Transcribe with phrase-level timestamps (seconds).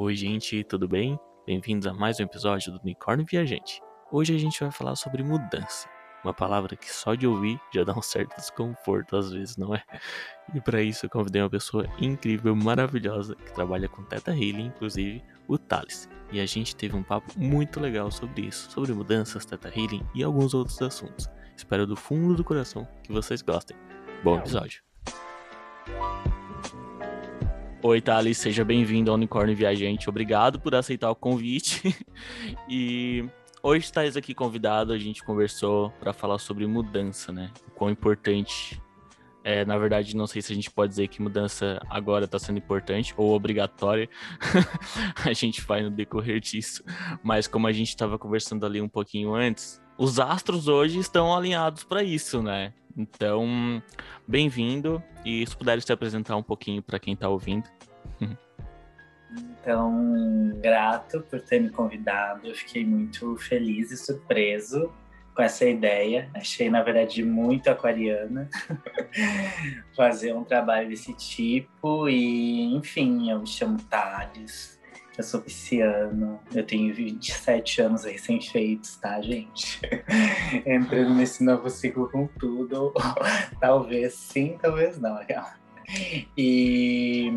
[0.00, 1.18] Oi, gente, tudo bem?
[1.44, 3.82] Bem-vindos a mais um episódio do Unicórnio Viajante.
[4.12, 5.88] Hoje a gente vai falar sobre mudança,
[6.22, 9.82] uma palavra que só de ouvir já dá um certo desconforto às vezes, não é?
[10.54, 15.20] E para isso eu convidei uma pessoa incrível, maravilhosa, que trabalha com Teta Healing, inclusive
[15.48, 16.08] o Thales.
[16.30, 20.22] E a gente teve um papo muito legal sobre isso, sobre mudanças, Teta Healing e
[20.22, 21.28] alguns outros assuntos.
[21.56, 23.76] Espero do fundo do coração que vocês gostem.
[24.22, 24.87] Bom episódio!
[27.80, 30.08] Oi, Thales, seja bem-vindo ao Unicórnio Viajante.
[30.08, 31.94] Obrigado por aceitar o convite.
[32.68, 33.24] e
[33.62, 37.52] hoje estás aqui convidado, a gente conversou para falar sobre mudança, né?
[37.68, 38.82] O quão importante.
[39.44, 42.58] É, na verdade, não sei se a gente pode dizer que mudança agora está sendo
[42.58, 44.10] importante ou obrigatória.
[45.24, 46.82] a gente vai no decorrer disso.
[47.22, 51.84] Mas como a gente estava conversando ali um pouquinho antes, os astros hoje estão alinhados
[51.84, 52.74] para isso, né?
[52.98, 53.80] Então,
[54.26, 57.70] bem-vindo e se puder se apresentar um pouquinho para quem está ouvindo.
[59.60, 62.48] Então, grato por ter me convidado.
[62.48, 64.92] Eu fiquei muito feliz e surpreso
[65.32, 66.28] com essa ideia.
[66.34, 68.50] Achei, na verdade, muito aquariana
[69.94, 72.08] fazer um trabalho desse tipo.
[72.08, 74.77] E, enfim, eu me chamo Thales.
[75.18, 79.80] Eu sou pisciano, eu tenho 27 anos recém-feitos, tá, gente?
[80.64, 82.94] Entrando nesse novo ciclo com tudo.
[83.60, 85.18] talvez sim, talvez não.
[86.36, 87.32] E,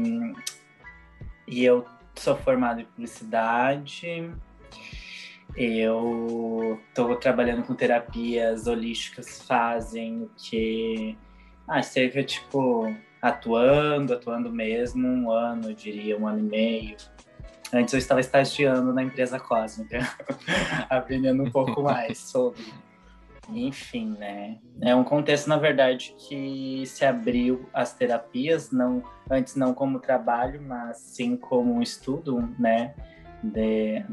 [1.47, 4.31] e eu sou formado em publicidade.
[5.55, 11.17] Eu estou trabalhando com terapias holísticas fazem o que
[11.67, 16.97] ah, cerca tipo atuando, atuando mesmo, um ano, eu diria, um ano e meio
[17.73, 19.99] Antes eu estava estagiando na empresa cósmica,
[20.89, 22.65] aprendendo um pouco mais sobre.
[23.49, 24.59] Enfim, né?
[24.81, 30.61] É um contexto, na verdade, que se abriu as terapias, não antes não como trabalho,
[30.61, 32.93] mas sim como um estudo, né?
[33.41, 34.03] De,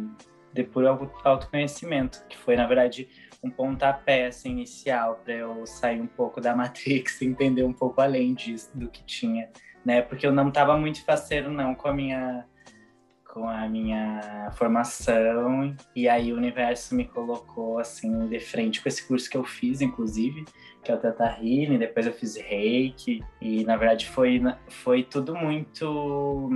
[0.52, 3.08] de puro autoconhecimento, que foi, na verdade,
[3.42, 8.34] um pontapé assim, inicial para eu sair um pouco da Matrix entender um pouco além
[8.34, 9.50] disso, do que tinha,
[9.84, 10.00] né?
[10.00, 12.44] Porque eu não estava muito faceiro, não, com a minha
[13.28, 19.06] com a minha formação e aí o universo me colocou assim de frente com esse
[19.06, 20.44] curso que eu fiz, inclusive,
[20.82, 25.34] que é o Teta Healing, depois eu fiz Reiki e na verdade foi foi tudo
[25.34, 26.48] muito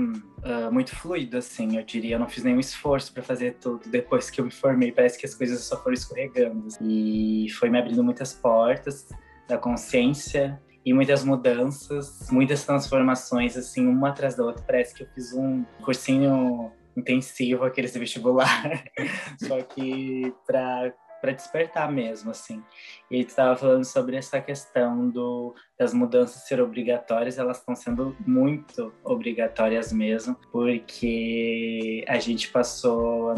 [0.42, 3.88] uh, muito fluido assim, eu diria, eu não fiz nenhum esforço para fazer tudo.
[3.88, 7.78] Depois que eu me formei, parece que as coisas só foram escorregando e foi me
[7.78, 9.08] abrindo muitas portas
[9.46, 14.62] da consciência e muitas mudanças, muitas transformações, assim, uma atrás da outra.
[14.62, 18.84] Parece que eu fiz um cursinho intensivo, aquele vestibular,
[19.41, 20.93] só que para
[21.32, 22.62] despertar mesmo, assim.
[23.10, 28.16] E tu estava falando sobre essa questão do, das mudanças ser obrigatórias, elas estão sendo
[28.26, 33.34] muito obrigatórias mesmo, porque a gente passou,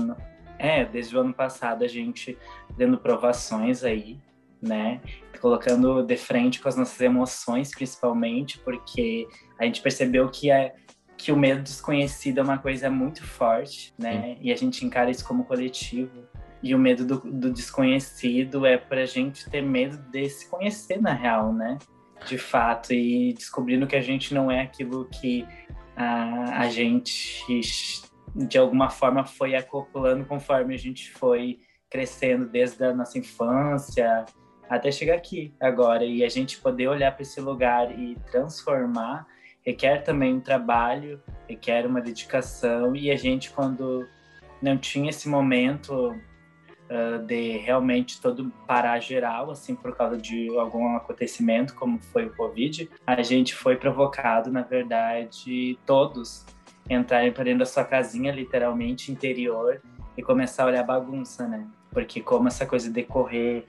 [0.58, 2.38] é, desde o ano passado a gente
[2.76, 4.18] dando provações aí,
[4.66, 5.00] né?
[5.40, 10.74] Colocando de frente com as nossas emoções, principalmente, porque a gente percebeu que é
[11.16, 14.22] que o medo desconhecido é uma coisa muito forte, né?
[14.22, 14.38] Sim.
[14.40, 16.24] E a gente encara isso como coletivo.
[16.62, 21.00] E o medo do, do desconhecido é para a gente ter medo de se conhecer
[21.00, 21.78] na real, né?
[22.26, 25.46] De fato, e descobrindo que a gente não é aquilo que
[25.94, 27.44] a, a gente,
[28.34, 31.58] de alguma forma, foi acoplando conforme a gente foi
[31.90, 34.24] crescendo desde a nossa infância,
[34.68, 39.26] até chegar aqui agora e a gente poder olhar para esse lugar e transformar
[39.64, 44.06] requer também um trabalho, requer uma dedicação e a gente quando
[44.60, 50.94] não tinha esse momento uh, de realmente todo parar geral, assim, por causa de algum
[50.96, 56.44] acontecimento, como foi o Covid, a gente foi provocado, na verdade, todos
[56.88, 59.80] entrarem para dentro da sua casinha, literalmente, interior,
[60.16, 61.66] e começar a olhar bagunça, né?
[61.90, 63.64] Porque como essa coisa decorrer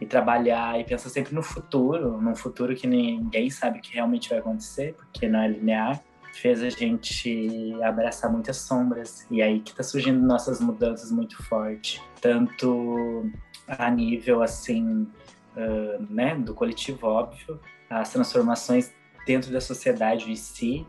[0.00, 4.38] e trabalhar e pensar sempre no futuro, num futuro que ninguém sabe que realmente vai
[4.38, 6.02] acontecer, porque não é linear,
[6.34, 12.02] fez a gente abraçar muitas sombras e aí que tá surgindo nossas mudanças muito forte,
[12.20, 13.30] tanto
[13.66, 15.08] a nível assim,
[15.56, 17.58] uh, né, do coletivo óbvio,
[17.88, 18.92] as transformações
[19.26, 20.86] dentro da sociedade em si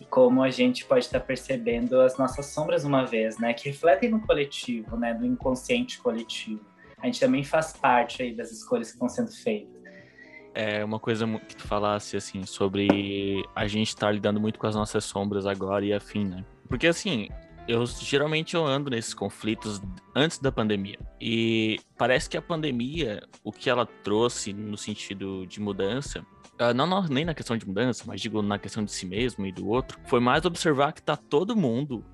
[0.00, 3.68] e como a gente pode estar tá percebendo as nossas sombras uma vez, né, que
[3.68, 6.69] refletem no coletivo, né, no inconsciente coletivo
[7.02, 9.80] a gente também faz parte aí das escolhas que estão sendo feitas.
[10.54, 14.66] É uma coisa que tu falasse assim sobre a gente estar tá lidando muito com
[14.66, 16.44] as nossas sombras agora e afim, né?
[16.68, 17.28] Porque assim,
[17.68, 19.80] eu geralmente eu ando nesses conflitos
[20.14, 20.98] antes da pandemia.
[21.20, 26.26] E parece que a pandemia, o que ela trouxe no sentido de mudança,
[26.58, 29.46] ah, não, não nem na questão de mudança, mas digo na questão de si mesmo
[29.46, 32.04] e do outro, foi mais observar que tá todo mundo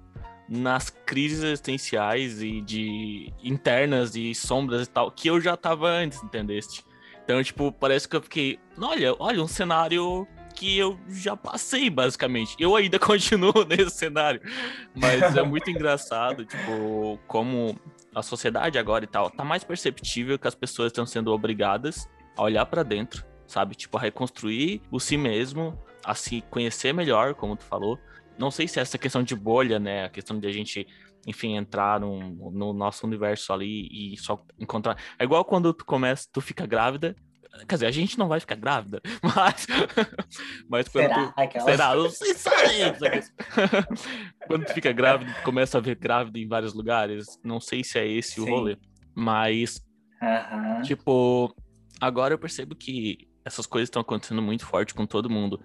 [0.48, 6.22] nas crises existenciais e de internas e sombras e tal, que eu já tava antes,
[6.22, 6.84] entendeste?
[7.24, 12.56] Então, tipo, parece que eu fiquei, olha, olha, um cenário que eu já passei, basicamente.
[12.58, 14.40] Eu ainda continuo nesse cenário.
[14.94, 17.78] Mas é muito engraçado, tipo, como
[18.14, 22.42] a sociedade agora e tal tá mais perceptível que as pessoas estão sendo obrigadas a
[22.42, 23.74] olhar para dentro, sabe?
[23.74, 27.98] Tipo, a reconstruir o si mesmo, a se conhecer melhor, como tu falou,
[28.38, 30.04] não sei se é essa questão de bolha, né?
[30.04, 30.86] A questão de a gente,
[31.26, 34.96] enfim, entrar no, no nosso universo ali e só encontrar.
[35.18, 37.14] É igual quando tu começa, tu fica grávida.
[37.66, 39.66] Quer dizer, a gente não vai ficar grávida, mas.
[40.68, 41.26] mas quando será?
[41.26, 41.40] tu.
[41.40, 41.64] Aquela...
[41.64, 41.94] Será?
[41.94, 43.32] Não sei se
[44.46, 47.26] Quando tu fica grávida, tu começa a ver grávida em vários lugares.
[47.42, 48.42] Não sei se é esse Sim.
[48.42, 48.76] o rolê.
[49.14, 49.80] Mas.
[50.82, 51.54] Tipo,
[52.00, 55.60] agora eu percebo que essas coisas estão acontecendo muito forte com todo mundo.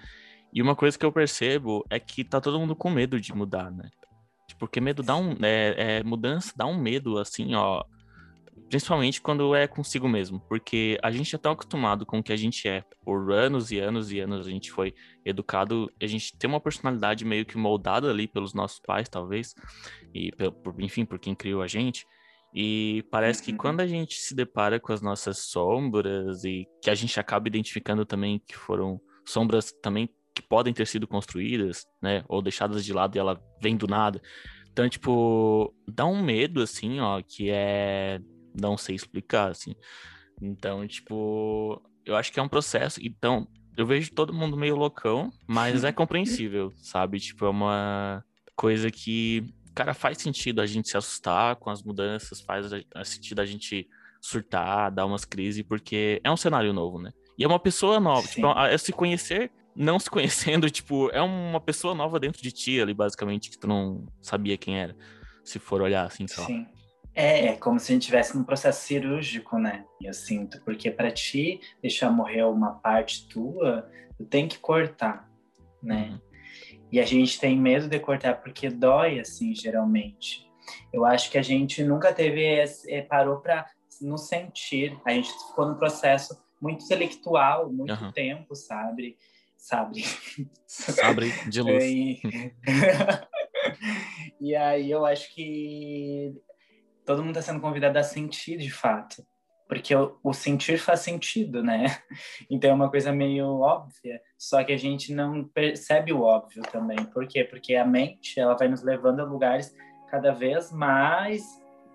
[0.54, 3.72] E uma coisa que eu percebo é que tá todo mundo com medo de mudar,
[3.72, 3.90] né?
[4.60, 5.32] Porque medo dá um.
[5.42, 7.84] É, é, mudança dá um medo, assim, ó.
[8.70, 10.40] Principalmente quando é consigo mesmo.
[10.42, 12.84] Porque a gente é tão acostumado com o que a gente é.
[13.04, 14.94] Por anos e anos e anos a gente foi
[15.26, 15.92] educado.
[16.02, 19.56] A gente tem uma personalidade meio que moldada ali pelos nossos pais, talvez.
[20.14, 22.06] E, por, enfim, por quem criou a gente.
[22.54, 23.58] E parece que uhum.
[23.58, 28.06] quando a gente se depara com as nossas sombras e que a gente acaba identificando
[28.06, 33.16] também que foram sombras também que podem ter sido construídas, né, ou deixadas de lado
[33.16, 34.22] e ela vem do nada.
[34.72, 38.20] Então, tipo, dá um medo, assim, ó, que é.
[38.60, 39.76] Não sei explicar, assim.
[40.42, 43.00] Então, tipo, eu acho que é um processo.
[43.04, 43.48] Então,
[43.78, 47.20] eu vejo todo mundo meio loucão, mas é compreensível, sabe?
[47.20, 48.24] Tipo, é uma
[48.56, 52.68] coisa que, cara, faz sentido a gente se assustar com as mudanças, faz
[53.06, 53.88] sentido a gente
[54.22, 57.12] surtar, dar umas crises, porque é um cenário novo, né?
[57.38, 58.22] E é uma pessoa nova.
[58.22, 58.48] Tipo, Sim.
[58.48, 62.82] Tipo, é se conhecer não se conhecendo, tipo, é uma pessoa nova dentro de ti
[62.82, 64.96] ali, basicamente, que tu não sabia quem era,
[65.44, 66.68] se for olhar assim, sei Sim.
[67.14, 69.84] É, é como se a gente estivesse num processo cirúrgico, né?
[70.02, 75.30] Eu sinto, porque para ti deixar morrer uma parte tua, tu tem que cortar,
[75.84, 76.12] né?
[76.12, 76.32] Uhum.
[76.90, 80.50] E a gente tem medo de cortar porque dói, assim, geralmente.
[80.92, 82.44] Eu acho que a gente nunca teve,
[82.88, 83.66] é, parou para
[84.02, 84.98] nos sentir.
[85.06, 88.12] A gente ficou num processo muito intelectual, muito uhum.
[88.12, 89.18] tempo, sabe?
[89.62, 90.04] Sabre.
[90.66, 91.84] Sabre de luz.
[91.84, 92.20] E...
[94.42, 96.34] e aí eu acho que
[97.06, 99.24] todo mundo está sendo convidado a sentir de fato.
[99.70, 101.86] Porque o, o, sentir faz sentido, né?
[102.50, 106.98] Então é uma coisa meio óbvia, só que a gente não percebe o óbvio também.
[107.06, 107.44] Por quê?
[107.44, 109.74] Porque a mente ela vai nos levando a lugares
[110.10, 111.44] cada vez mais.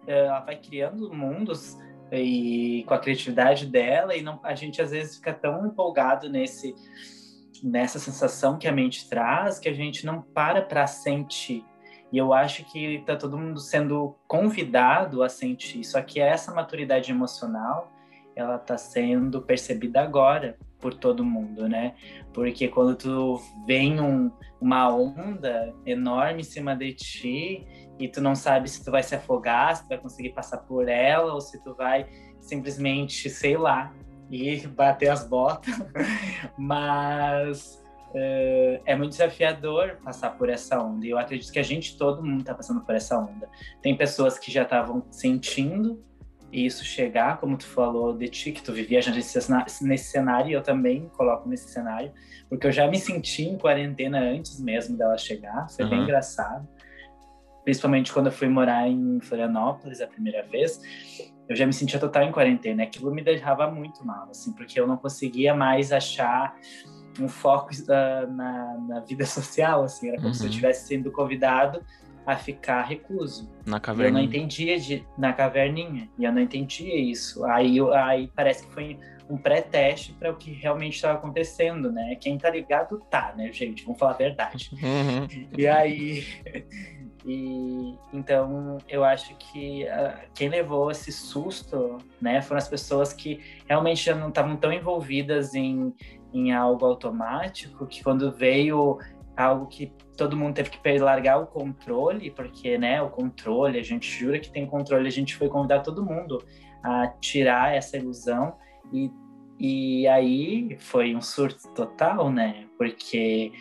[0.06, 1.76] Eh, ela vai criando mundos
[2.12, 6.72] e com a criatividade dela e não, a gente às vezes fica tão empolgado nesse
[7.62, 11.64] nessa sensação que a mente traz que a gente não para para sentir.
[12.12, 15.84] E eu acho que está todo mundo sendo convidado a sentir.
[15.84, 17.92] Só que essa maturidade emocional,
[18.34, 21.94] ela está sendo percebida agora por todo mundo, né?
[22.32, 24.30] Porque quando tu vem um,
[24.60, 27.66] uma onda enorme em cima de ti
[27.98, 30.88] e tu não sabe se tu vai se afogar, se tu vai conseguir passar por
[30.88, 32.06] ela ou se tu vai
[32.40, 33.92] simplesmente, sei lá,
[34.31, 35.75] e bater as botas,
[36.58, 41.06] mas uh, é muito desafiador passar por essa onda.
[41.06, 43.49] E eu acredito que a gente, todo mundo está passando por essa onda.
[43.82, 46.04] Tem pessoas que já estavam sentindo
[46.52, 49.38] isso chegar, como tu falou de ti, que tu vivia já nesse,
[49.85, 52.12] nesse cenário, e eu também coloco nesse cenário,
[52.49, 55.90] porque eu já me senti em quarentena antes mesmo dela chegar, foi uhum.
[55.90, 56.66] bem engraçado.
[57.64, 60.80] Principalmente quando eu fui morar em Florianópolis a primeira vez,
[61.48, 62.82] eu já me sentia total em quarentena.
[62.82, 66.56] Aquilo me deixava muito mal, assim, porque eu não conseguia mais achar
[67.20, 70.34] um foco uh, na, na, vida social, assim, era como uhum.
[70.34, 71.02] se eu estivesse uhum.
[71.02, 71.82] sendo convidado
[72.26, 73.48] a ficar recluso.
[73.64, 74.08] Na caverninha.
[74.08, 77.44] Eu não entendia de na caverninha e eu não entendia isso.
[77.44, 78.98] Aí, aí parece que foi
[79.30, 82.16] um pré-teste para o que realmente estava acontecendo, né?
[82.20, 83.84] Quem tá ligado tá, né, gente?
[83.84, 84.70] Vamos falar a verdade.
[84.72, 85.48] Uhum.
[85.56, 86.24] E aí
[87.26, 93.40] e então eu acho que uh, quem levou esse susto, né, foram as pessoas que
[93.68, 95.92] realmente já não estavam tão envolvidas em,
[96.33, 98.99] em algo automático, que quando veio
[99.37, 104.09] algo que todo mundo teve que largar o controle, porque, né, o controle, a gente
[104.09, 106.42] jura que tem controle, a gente foi convidar todo mundo
[106.83, 108.54] a tirar essa ilusão
[108.92, 109.11] e
[109.59, 112.66] e aí foi um surto total, né?
[112.76, 113.52] Porque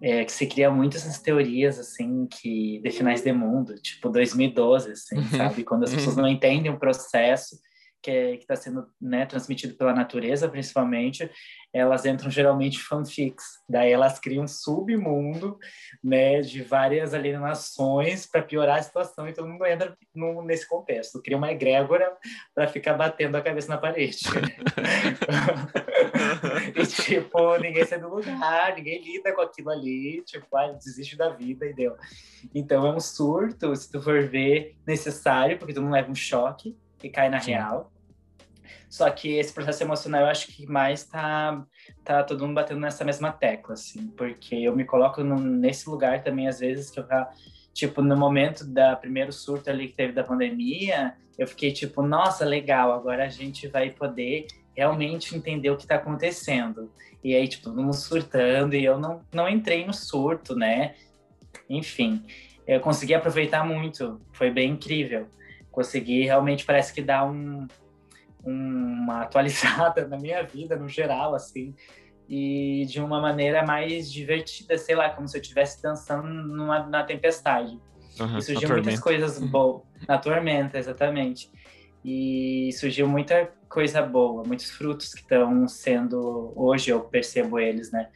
[0.00, 4.92] é, que se cria muitas essas teorias, assim, que de finais de mundo, tipo 2012,
[4.92, 5.28] assim, uhum.
[5.36, 5.64] sabe?
[5.64, 6.22] Quando as pessoas uhum.
[6.22, 7.58] não entendem o processo
[8.02, 11.30] que é, está sendo né, transmitido pela natureza, principalmente,
[11.72, 13.44] elas entram geralmente fanfics.
[13.68, 15.58] Daí elas criam um submundo
[16.02, 21.20] né, de várias alienações para piorar a situação e todo mundo entra no, nesse contexto.
[21.20, 22.16] Cria uma egrégora
[22.54, 24.18] para ficar batendo a cabeça na parede.
[26.74, 31.30] e, tipo, ninguém sai do lugar, ninguém lida com aquilo ali, tipo, ah, desiste da
[31.30, 31.96] vida e deu.
[32.54, 36.76] Então é um surto, se tu for ver, necessário, porque tu não leva um choque
[37.02, 37.52] e cai na Sim.
[37.52, 37.92] real.
[38.88, 41.62] Só que esse processo emocional eu acho que mais tá,
[42.04, 46.22] tá todo mundo batendo nessa mesma tecla, assim, porque eu me coloco no, nesse lugar
[46.22, 47.30] também, às vezes, que eu já,
[47.74, 52.44] tipo, no momento da primeiro surto ali que teve da pandemia, eu fiquei tipo, nossa,
[52.44, 56.90] legal, agora a gente vai poder realmente entender o que está acontecendo.
[57.22, 60.94] E aí, tipo, todo mundo surtando, e eu não, não entrei no surto, né?
[61.68, 62.24] Enfim,
[62.66, 65.26] eu consegui aproveitar muito, foi bem incrível.
[65.78, 67.68] Consegui realmente, parece que dar um,
[68.44, 71.72] uma atualizada na minha vida, no geral, assim,
[72.28, 77.04] e de uma maneira mais divertida, sei lá, como se eu estivesse dançando numa, na
[77.04, 77.78] tempestade.
[78.18, 79.82] Uhum, e surgiu muitas coisas boas.
[80.08, 81.48] Na tormenta, exatamente.
[82.04, 86.52] E surgiu muita coisa boa, muitos frutos que estão sendo.
[86.56, 88.08] Hoje eu percebo eles, né?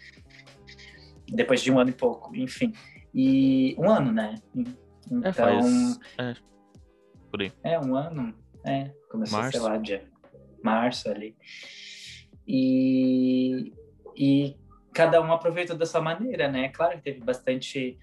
[1.29, 2.73] Depois de um ano e pouco, enfim.
[3.15, 4.35] E um ano, né?
[5.07, 5.23] Então.
[5.25, 6.01] É, faz...
[6.19, 6.35] é,
[7.33, 7.53] por aí.
[7.65, 8.33] É, um ano.
[8.65, 9.59] É, começou, Março.
[9.59, 10.13] sei lá, dia
[10.63, 11.37] março ali.
[12.47, 13.73] E,
[14.17, 14.57] e
[14.95, 16.69] cada um aproveitou da sua maneira, né?
[16.69, 17.99] Claro que teve bastante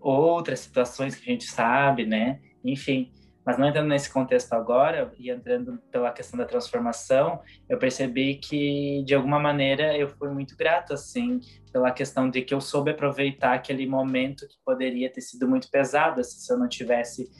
[0.00, 2.40] outras situações que a gente sabe, né?
[2.64, 3.12] Enfim,
[3.44, 9.02] mas não entrando nesse contexto agora e entrando pela questão da transformação, eu percebi que
[9.04, 11.40] de alguma maneira eu fui muito grato assim
[11.72, 16.20] pela questão de que eu soube aproveitar aquele momento que poderia ter sido muito pesado
[16.20, 17.30] assim, se eu não tivesse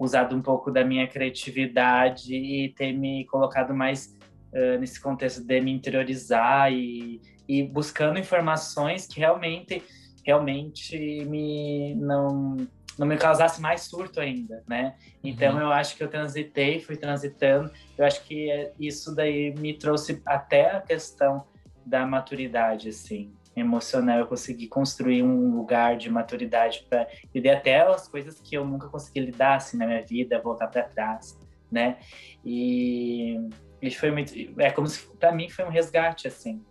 [0.00, 4.16] usado um pouco da minha criatividade e ter me colocado mais
[4.52, 9.82] uh, nesse contexto de me interiorizar e, e buscando informações que realmente
[10.24, 12.56] realmente me não
[12.98, 14.94] não me causasse mais surto ainda, né?
[15.24, 15.60] Então uhum.
[15.60, 17.70] eu acho que eu transitei, fui transitando.
[17.96, 21.44] Eu acho que é, isso daí me trouxe até a questão
[21.86, 24.18] da maturidade, assim, emocional.
[24.18, 28.88] Eu consegui construir um lugar de maturidade para lidar até as coisas que eu nunca
[28.88, 31.38] consegui lidar assim na minha vida, voltar para trás,
[31.70, 31.98] né?
[32.44, 33.38] E
[33.80, 36.62] isso foi muito, é como se para mim foi um resgate assim.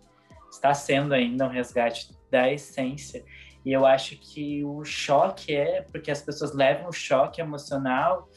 [0.50, 3.24] Está sendo ainda um resgate da essência
[3.64, 8.28] e eu acho que o choque é porque as pessoas levam o choque emocional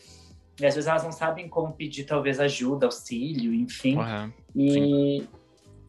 [0.59, 3.97] e às vezes elas não sabem como pedir talvez ajuda, auxílio, enfim.
[3.97, 5.23] Uhum, e,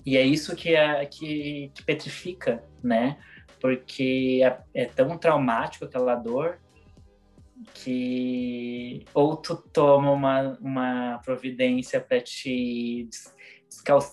[0.04, 3.18] e é isso que, é, que, que petrifica, né?
[3.61, 6.58] Porque é, é tão traumático aquela dor
[7.73, 13.08] que ou tu toma uma, uma providência para te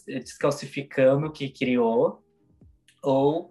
[0.07, 2.23] descalcificando o que criou,
[3.03, 3.49] ou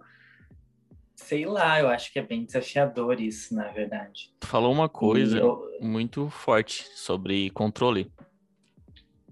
[1.15, 4.33] sei lá, eu acho que é bem desafiador isso, na verdade.
[4.39, 5.61] Tu falou uma coisa eu...
[5.79, 8.11] muito forte sobre controle.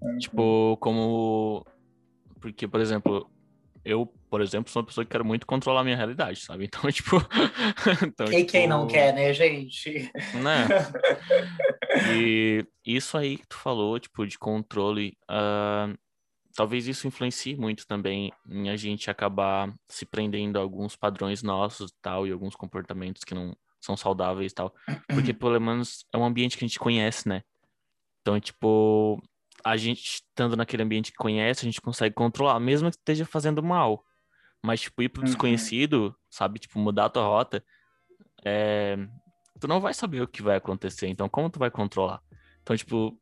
[0.00, 0.18] Uhum.
[0.18, 1.66] Tipo, como.
[2.40, 3.30] Porque, por exemplo,
[3.84, 6.64] eu, por exemplo, sou uma pessoa que quero muito controlar a minha realidade, sabe?
[6.72, 7.16] Então, tipo.
[8.06, 8.52] então, e tipo...
[8.52, 10.10] quem não quer, né, gente?
[10.42, 10.66] Né?
[12.14, 15.16] E isso aí que tu falou, tipo, de controle.
[15.28, 15.98] Uh
[16.54, 21.92] talvez isso influencie muito também em a gente acabar se prendendo a alguns padrões nossos
[22.02, 24.74] tal e alguns comportamentos que não são saudáveis e tal,
[25.08, 27.42] porque pelo menos é um ambiente que a gente conhece, né?
[28.20, 29.22] Então, tipo,
[29.64, 33.62] a gente estando naquele ambiente que conhece, a gente consegue controlar, mesmo que esteja fazendo
[33.62, 34.04] mal.
[34.62, 35.26] Mas, tipo, ir pro uhum.
[35.26, 36.58] desconhecido, sabe?
[36.58, 37.64] Tipo, mudar a tua rota,
[38.44, 38.96] é...
[39.58, 41.08] tu não vai saber o que vai acontecer.
[41.08, 42.20] Então, como tu vai controlar?
[42.62, 43.18] Então, tipo,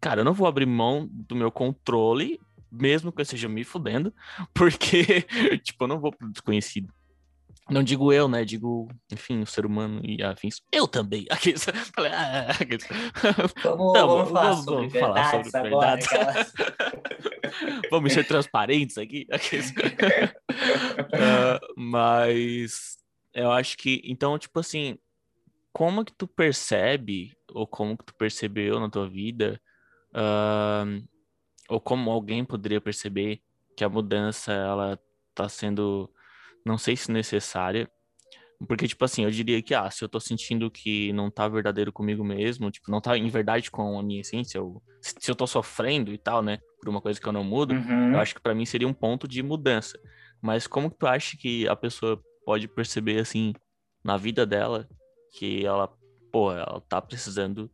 [0.00, 2.38] cara, eu não vou abrir mão do meu controle
[2.70, 4.14] mesmo que eu esteja me fudendo,
[4.54, 5.22] porque,
[5.62, 6.92] tipo, eu não vou pro desconhecido.
[7.70, 8.44] Não digo eu, né?
[8.44, 10.60] Digo, enfim, o ser humano e afins.
[10.72, 11.26] Eu também.
[11.30, 11.54] Aqui,
[11.94, 12.86] falei, ah, aqueles...
[13.62, 16.04] vamos, não, vamos, falar vamos, sobre, vamos falar sobre verdade.
[16.06, 16.52] Aquelas...
[17.90, 19.26] vamos ser transparentes aqui.
[19.30, 19.70] Aqueles...
[21.14, 22.98] uh, mas
[23.32, 24.98] eu acho que, então, tipo assim,
[25.72, 29.60] como que tu percebe, ou como que tu percebeu na tua vida,
[30.14, 31.02] uh,
[31.68, 33.40] ou como alguém poderia perceber
[33.76, 34.98] que a mudança ela
[35.34, 36.10] tá sendo
[36.64, 37.90] não sei se necessária
[38.66, 41.92] porque tipo assim eu diria que ah se eu tô sentindo que não tá verdadeiro
[41.92, 45.46] comigo mesmo tipo não tá em verdade com a minha essência ou se eu tô
[45.46, 48.12] sofrendo e tal né por uma coisa que eu não mudo uhum.
[48.12, 49.98] eu acho que para mim seria um ponto de mudança
[50.42, 53.54] mas como que tu acha que a pessoa pode perceber assim
[54.04, 54.88] na vida dela
[55.38, 55.88] que ela
[56.30, 57.70] pô ela tá precisando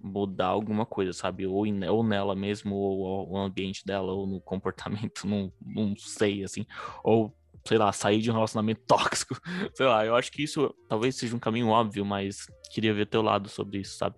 [0.00, 1.46] mudar alguma coisa, sabe?
[1.46, 6.44] Ou, in, ou nela mesmo, ou, no ambiente dela, ou no comportamento, não, não sei,
[6.44, 6.64] assim.
[7.02, 7.34] Ou,
[7.66, 9.38] sei lá, sair de um relacionamento tóxico.
[9.74, 13.22] Sei lá, eu acho que isso talvez seja um caminho óbvio, mas queria ver teu
[13.22, 14.16] lado sobre isso, sabe?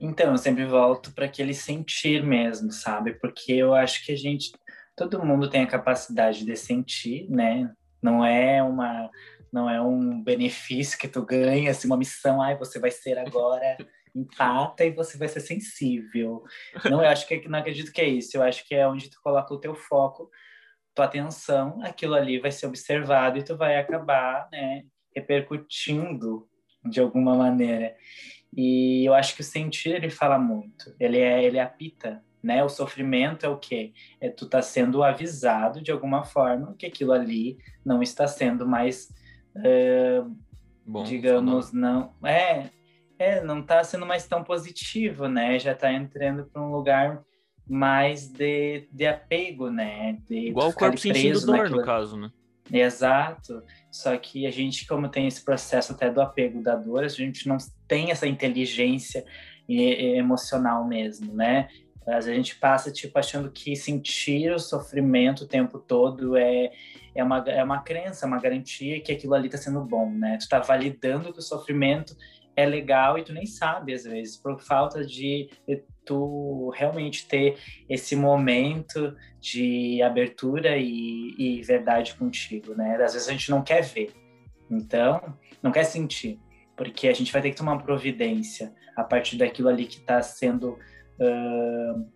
[0.00, 3.14] Então, eu sempre volto para aquele sentir mesmo, sabe?
[3.14, 4.52] Porque eu acho que a gente,
[4.96, 7.68] todo mundo tem a capacidade de sentir, né?
[8.00, 9.10] Não é uma,
[9.52, 13.76] não é um benefício que tu ganha, assim, uma missão, ai, você vai ser agora
[14.14, 16.44] empata e você vai ser sensível.
[16.84, 18.36] Não, eu acho que não acredito que é isso.
[18.36, 20.30] Eu acho que é onde tu coloca o teu foco,
[20.98, 24.82] tua atenção, aquilo ali vai ser observado e tu vai acabar, né,
[25.14, 26.48] repercutindo
[26.84, 27.94] de alguma maneira.
[28.56, 30.94] E eu acho que o sentir ele fala muito.
[30.98, 32.64] Ele é ele apita, né?
[32.64, 33.92] O sofrimento é o quê?
[34.20, 39.08] É tu tá sendo avisado de alguma forma que aquilo ali não está sendo mais
[39.56, 40.36] uh,
[40.84, 42.70] Bom, digamos não é
[43.18, 45.58] é não está sendo mais tão positivo, né?
[45.58, 47.22] Já está entrando para um lugar
[47.68, 50.18] mais de, de apego, né?
[50.28, 51.76] De Igual o corpo sentindo dor, naquilo...
[51.76, 52.30] no caso, né?
[52.72, 53.62] Exato.
[53.90, 57.48] Só que a gente, como tem esse processo até do apego da dor, a gente
[57.48, 57.56] não
[57.86, 59.24] tem essa inteligência
[59.68, 61.68] emocional mesmo, né?
[62.06, 66.70] A gente passa, tipo, achando que sentir o sofrimento o tempo todo é,
[67.14, 70.38] é, uma, é uma crença, uma garantia que aquilo ali tá sendo bom, né?
[70.40, 72.16] Tu tá validando que o sofrimento
[72.56, 75.50] é legal e tu nem sabe, às vezes, por falta de
[76.08, 82.96] tu realmente ter esse momento de abertura e, e, verdade contigo, né?
[82.96, 84.12] Às vezes a gente não quer ver,
[84.70, 86.40] então não quer sentir,
[86.74, 90.22] porque a gente vai ter que tomar uma providência a partir daquilo ali que está
[90.22, 90.78] sendo
[91.20, 92.08] uh,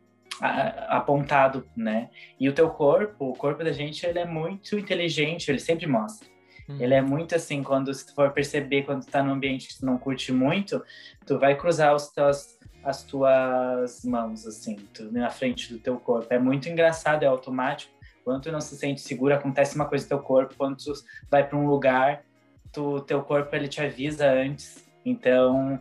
[0.89, 2.09] apontado, né?
[2.41, 6.27] E o teu corpo, o corpo da gente, ele é muito inteligente, ele sempre mostra.
[6.67, 6.79] Hum.
[6.81, 9.79] Ele é muito assim, quando se tu for perceber, quando tu tá num ambiente que
[9.79, 10.83] tu não curte muito,
[11.27, 16.27] tu vai cruzar os teus as tuas mãos, assim, tu, na frente do teu corpo.
[16.31, 17.93] É muito engraçado, é automático.
[18.25, 20.55] Quando tu não se sente seguro, acontece uma coisa no teu corpo.
[20.57, 20.93] Quando tu
[21.31, 22.25] vai para um lugar,
[22.73, 24.85] tu, teu corpo ele te avisa antes.
[25.05, 25.81] Então,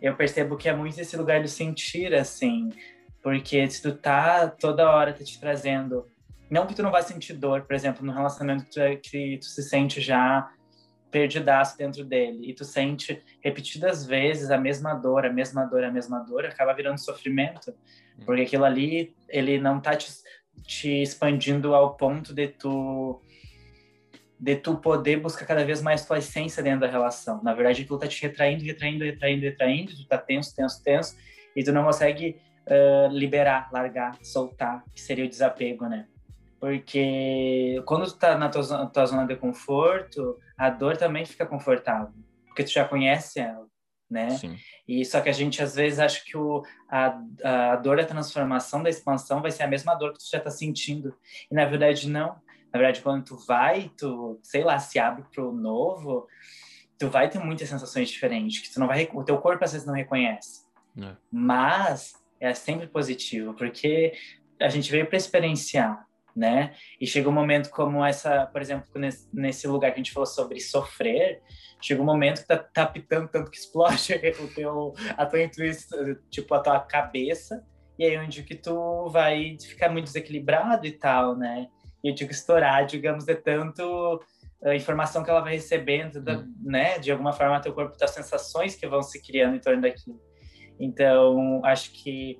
[0.00, 2.70] eu percebo que é muito esse lugar do sentir, assim,
[3.22, 6.06] porque se tu tá toda hora tá te trazendo,
[6.50, 9.38] não que tu não vai sentir dor, por exemplo, no relacionamento que tu, é, que
[9.38, 10.48] tu se sente já
[11.10, 15.90] perdidaço dentro dele e tu sente repetidas vezes a mesma dor, a mesma dor, a
[15.90, 17.70] mesma dor, acaba virando sofrimento,
[18.18, 18.24] hum.
[18.24, 20.12] porque aquilo ali ele não tá te,
[20.62, 23.20] te expandindo ao ponto de tu
[24.38, 27.42] de tu poder buscar cada vez mais tua essência dentro da relação.
[27.42, 31.16] Na verdade, aquilo tá te retraindo, retraindo, retraindo, retraindo, tu tá tenso, tenso, tenso,
[31.54, 36.06] e tu não consegue uh, liberar, largar, soltar, que seria o desapego, né?
[36.60, 42.14] Porque quando tu tá na tua, tua zona de conforto, a dor também fica confortável,
[42.46, 43.66] porque tu já conhece ela,
[44.10, 44.30] né?
[44.30, 44.56] Sim.
[44.86, 48.82] E só que a gente às vezes acha que o, a, a dor da transformação,
[48.82, 51.14] da expansão, vai ser a mesma dor que tu já tá sentindo.
[51.50, 52.40] E na verdade não.
[52.72, 56.26] Na verdade, quando tu vai, tu, sei lá, se abre pro novo,
[56.98, 59.86] tu vai ter muitas sensações diferentes, que tu não vai, o teu corpo às vezes
[59.86, 60.66] não reconhece.
[61.00, 61.16] É.
[61.30, 64.12] Mas é sempre positivo, porque
[64.60, 66.05] a gente veio para experienciar
[66.36, 66.74] né?
[67.00, 68.86] E chega um momento como essa, por exemplo,
[69.32, 71.40] nesse lugar que a gente falou sobre sofrer,
[71.80, 76.16] chega um momento que tá, tá pitando tanto que explode o teu, a tua intuição,
[76.30, 77.64] tipo, a tua cabeça,
[77.98, 81.68] e aí onde que tu vai ficar muito desequilibrado e tal, né?
[82.04, 84.20] E eu digo estourar, digamos, de tanto
[84.62, 86.54] a eh, informação que ela vai recebendo, da, hum.
[86.60, 86.98] né?
[86.98, 90.20] De alguma forma, teu corpo, das sensações que vão se criando em torno daquilo.
[90.78, 92.38] Então, acho que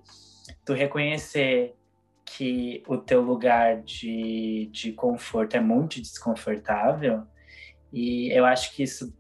[0.65, 1.75] tu reconhecer
[2.27, 7.23] que o teu lugar de, de conforto é muito desconfortável
[7.93, 9.17] e eu acho que isso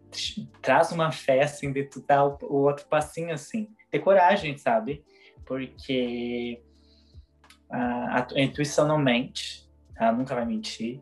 [0.60, 5.04] traz uma fé assim de tu dar o, outro passinho assim ter coragem sabe?
[5.44, 6.60] Porque
[7.70, 9.64] a, a, a intuição não mente
[9.98, 11.00] ela nunca vai mentir.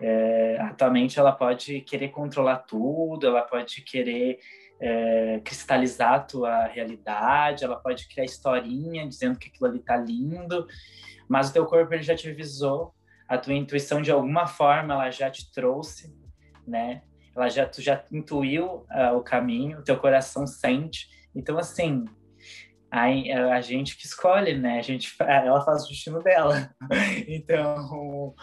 [0.00, 4.38] É, atualmente ela pode querer controlar tudo ela pode querer
[4.80, 10.68] é, cristalizar a tua realidade ela pode criar historinha dizendo que aquilo ali tá lindo
[11.28, 12.94] mas o teu corpo ele já te avisou,
[13.28, 16.16] a tua intuição de alguma forma ela já te trouxe,
[16.66, 17.02] né?
[17.36, 21.08] Ela já tu já intuiu uh, o caminho, o teu coração sente.
[21.34, 22.06] Então assim,
[22.90, 23.04] a,
[23.54, 24.78] a gente que escolhe, né?
[24.78, 26.70] A gente ela faz o destino dela.
[27.28, 28.34] então,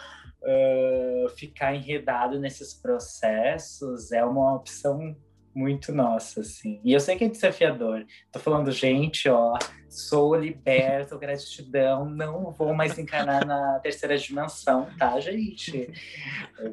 [0.42, 5.16] uh, ficar enredado nesses processos é uma opção
[5.56, 6.80] muito nossa, assim.
[6.84, 8.04] E eu sei que é desafiador.
[8.30, 15.18] Tô falando, gente, ó, sou liberto, gratidão, não vou mais encarnar na terceira dimensão, tá,
[15.18, 15.90] gente?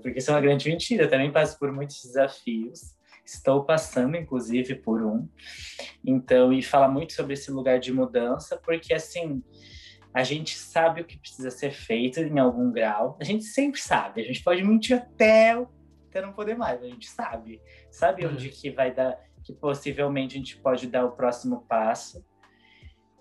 [0.01, 1.05] Porque isso é uma grande mentira.
[1.05, 2.93] Eu também passo por muitos desafios.
[3.25, 5.29] estou passando, inclusive, por um.
[6.05, 9.41] Então, e fala muito sobre esse lugar de mudança, porque assim,
[10.13, 13.17] a gente sabe o que precisa ser feito em algum grau.
[13.19, 14.21] A gente sempre sabe.
[14.21, 15.55] A gente pode mentir até,
[16.13, 16.81] até não poder mais.
[16.81, 17.59] A gente sabe.
[17.89, 18.33] Sabe uhum.
[18.33, 22.23] onde que vai dar, que possivelmente a gente pode dar o próximo passo.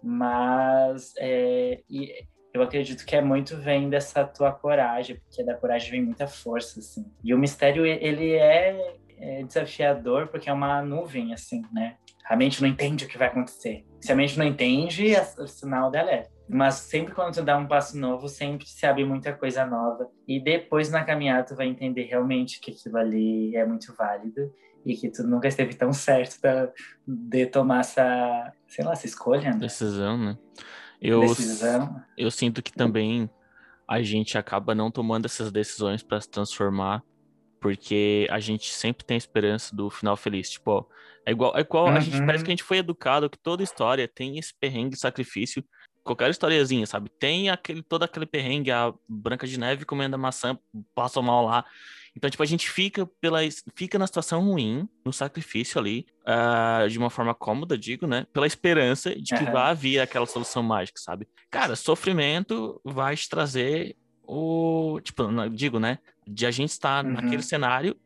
[0.02, 1.82] Mas é,
[2.52, 6.80] eu acredito que é muito vem dessa tua coragem, porque da coragem vem muita força,
[6.80, 7.04] assim.
[7.24, 11.96] E o mistério, ele é, é desafiador, porque é uma nuvem, assim, né?
[12.28, 13.84] A mente não entende o que vai acontecer.
[14.00, 17.66] Se a mente não entende, o sinal dela é mas sempre quando tu dá um
[17.66, 20.08] passo novo, sempre se abre muita coisa nova.
[20.28, 24.52] E depois na caminhada tu vai entender realmente que aquilo ali é muito válido
[24.84, 26.38] e que tu nunca esteve tão certo
[27.06, 29.58] de tomar essa, sei lá, essa escolha, né?
[29.58, 30.38] Decisão, né?
[31.00, 32.00] Eu, Decisão.
[32.18, 33.30] eu sinto que também
[33.88, 37.02] a gente acaba não tomando essas decisões para se transformar,
[37.60, 40.50] porque a gente sempre tem a esperança do final feliz.
[40.50, 40.84] Tipo, ó,
[41.24, 41.96] é igual, é igual uhum.
[41.96, 45.64] a gente parece que a gente foi educado que toda história tem esse perrengue sacrifício
[46.02, 47.10] qualquer historiazinha, sabe?
[47.18, 50.58] Tem aquele todo aquele perrengue, a Branca de Neve comendo a maçã,
[50.94, 51.64] passa mal lá.
[52.14, 53.40] Então, tipo, a gente fica pela
[53.74, 58.26] fica na situação ruim, no sacrifício ali, uh, de uma forma cômoda, digo, né?
[58.32, 59.52] Pela esperança de que uhum.
[59.52, 61.26] vai vir aquela solução mágica, sabe?
[61.50, 65.98] Cara, sofrimento vai te trazer o, tipo, digo, né?
[66.26, 67.12] De a gente estar uhum.
[67.12, 67.96] naquele cenário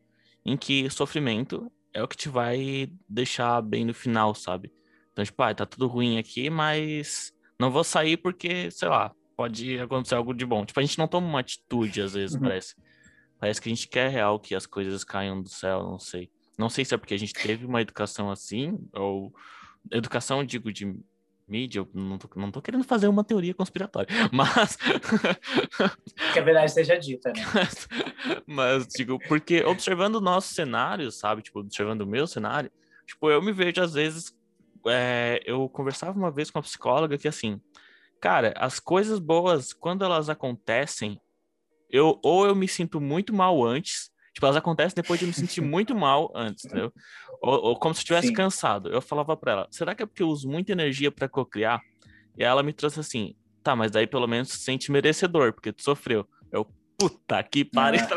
[0.45, 4.73] em que sofrimento é o que te vai deixar bem no final, sabe?
[5.13, 9.79] Então, tipo, ah, tá tudo ruim aqui, mas não vou sair porque, sei lá, pode
[9.79, 10.65] acontecer algo de bom.
[10.65, 12.43] Tipo, a gente não toma uma atitude, às vezes, uhum.
[12.43, 12.75] parece.
[13.39, 16.31] Parece que a gente quer real que as coisas caiam do céu, não sei.
[16.57, 19.35] Não sei se é porque a gente teve uma educação assim, ou
[19.91, 20.97] educação, digo, de
[21.47, 24.77] mídia, eu não tô, não tô querendo fazer uma teoria conspiratória, mas...
[26.33, 27.45] que a verdade seja dita, né?
[27.55, 27.89] mas,
[28.47, 32.71] mas, digo, porque observando o nosso cenário, sabe, tipo, observando o meu cenário,
[33.07, 34.35] tipo, eu me vejo às vezes
[34.89, 37.61] é, eu conversava uma vez com uma psicóloga que assim,
[38.21, 41.21] cara, as coisas boas, quando elas acontecem,
[41.91, 45.35] eu ou eu me sinto muito mal antes, tipo, elas acontecem depois de eu me
[45.35, 46.93] sentir muito mal antes, entendeu?
[47.43, 48.89] Ou, ou como se eu estivesse cansado.
[48.91, 51.81] Eu falava para ela, será que é porque eu uso muita energia para cocriar?
[52.37, 55.83] E ela me trouxe assim, tá, mas daí pelo menos se sente merecedor, porque tu
[55.83, 56.29] sofreu.
[56.53, 56.67] Eu,
[56.99, 58.17] puta que pariu, ah, tá?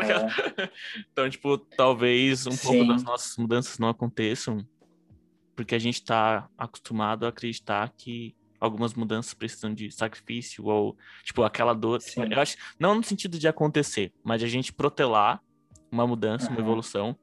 [0.62, 0.70] É.
[1.10, 2.66] então, tipo, talvez um Sim.
[2.66, 4.66] pouco das nossas mudanças não aconteçam
[5.54, 11.42] porque a gente está acostumado a acreditar que algumas mudanças precisam de sacrifício ou tipo
[11.42, 12.00] aquela dor.
[12.00, 12.30] Sim.
[12.30, 15.42] Eu acho não no sentido de acontecer, mas de a gente protelar
[15.90, 16.52] uma mudança, uhum.
[16.52, 17.16] uma evolução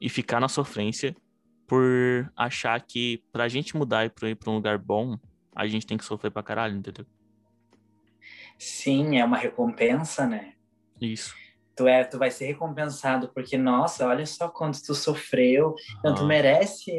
[0.00, 1.16] e ficar na sofrência
[1.66, 5.18] por achar que pra gente mudar e pra ir pra um lugar bom,
[5.54, 7.06] a gente tem que sofrer pra caralho, entendeu?
[8.58, 10.52] Sim, é uma recompensa, né?
[11.00, 11.34] Isso.
[11.74, 16.24] Tu, é, tu vai ser recompensado porque, nossa, olha só quanto tu sofreu, então tu
[16.24, 16.98] merece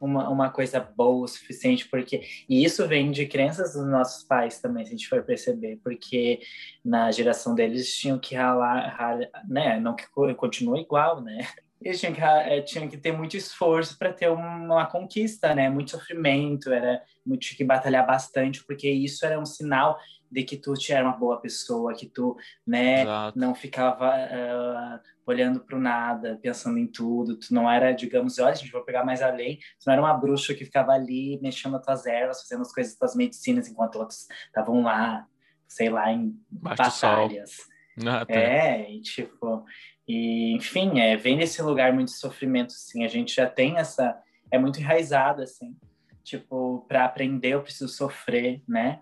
[0.00, 4.60] uma, uma coisa boa o suficiente, porque e isso vem de crenças dos nossos pais
[4.60, 6.40] também, se a gente for perceber, porque
[6.84, 9.80] na geração deles tinham que ralar, ralar né?
[9.80, 10.04] Não que
[10.34, 11.38] continue igual, né?
[11.82, 15.68] Eles tinham que, eh, tinham que ter muito esforço para ter uma, conquista, né?
[15.68, 17.02] Muito sofrimento, era
[17.36, 19.98] tinha que batalhar bastante, porque isso era um sinal
[20.30, 22.36] de que tu era uma boa pessoa, que tu,
[22.66, 23.38] né, Exato.
[23.38, 28.52] não ficava uh, olhando para o nada, pensando em tudo, tu não era, digamos, olha,
[28.52, 31.76] a gente vai pegar mais além, tu não era uma bruxa que ficava ali mexendo
[31.76, 35.26] as tuas ervas, fazendo as coisas das medicinas, enquanto outros estavam lá,
[35.66, 37.56] sei lá, em Baixo batalhas.
[38.04, 38.34] Ah, tá.
[38.34, 39.64] É, e tipo,
[40.06, 44.16] e, enfim, é, vem desse lugar muito sofrimento, assim, a gente já tem essa,
[44.50, 45.74] é muito enraizado, assim,
[46.22, 49.00] tipo, para aprender eu preciso sofrer, né?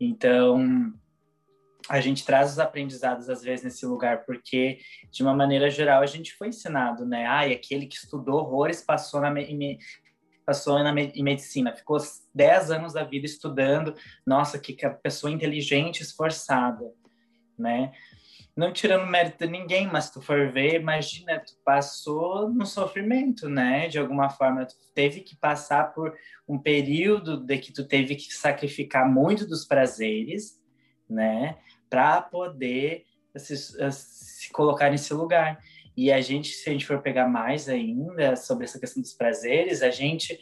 [0.00, 0.92] Então,
[1.88, 4.78] a gente traz os aprendizados às vezes nesse lugar, porque
[5.10, 7.26] de uma maneira geral a gente foi ensinado, né?
[7.26, 9.78] Ah, e aquele que estudou horrores passou na me,
[10.46, 11.98] passou na em medicina, ficou
[12.34, 13.94] 10 anos da vida estudando.
[14.26, 16.90] Nossa, que pessoa inteligente, esforçada,
[17.58, 17.92] né?
[18.56, 23.88] Não tirando mérito de ninguém, mas tu for ver, imagina, tu passou no sofrimento, né?
[23.88, 28.32] De alguma forma, tu teve que passar por um período de que tu teve que
[28.32, 30.62] sacrificar muito dos prazeres,
[31.10, 31.58] né?
[31.90, 33.04] Para poder
[33.36, 35.58] se, se colocar nesse lugar.
[35.96, 39.82] E a gente, se a gente for pegar mais ainda sobre essa questão dos prazeres,
[39.82, 40.34] a gente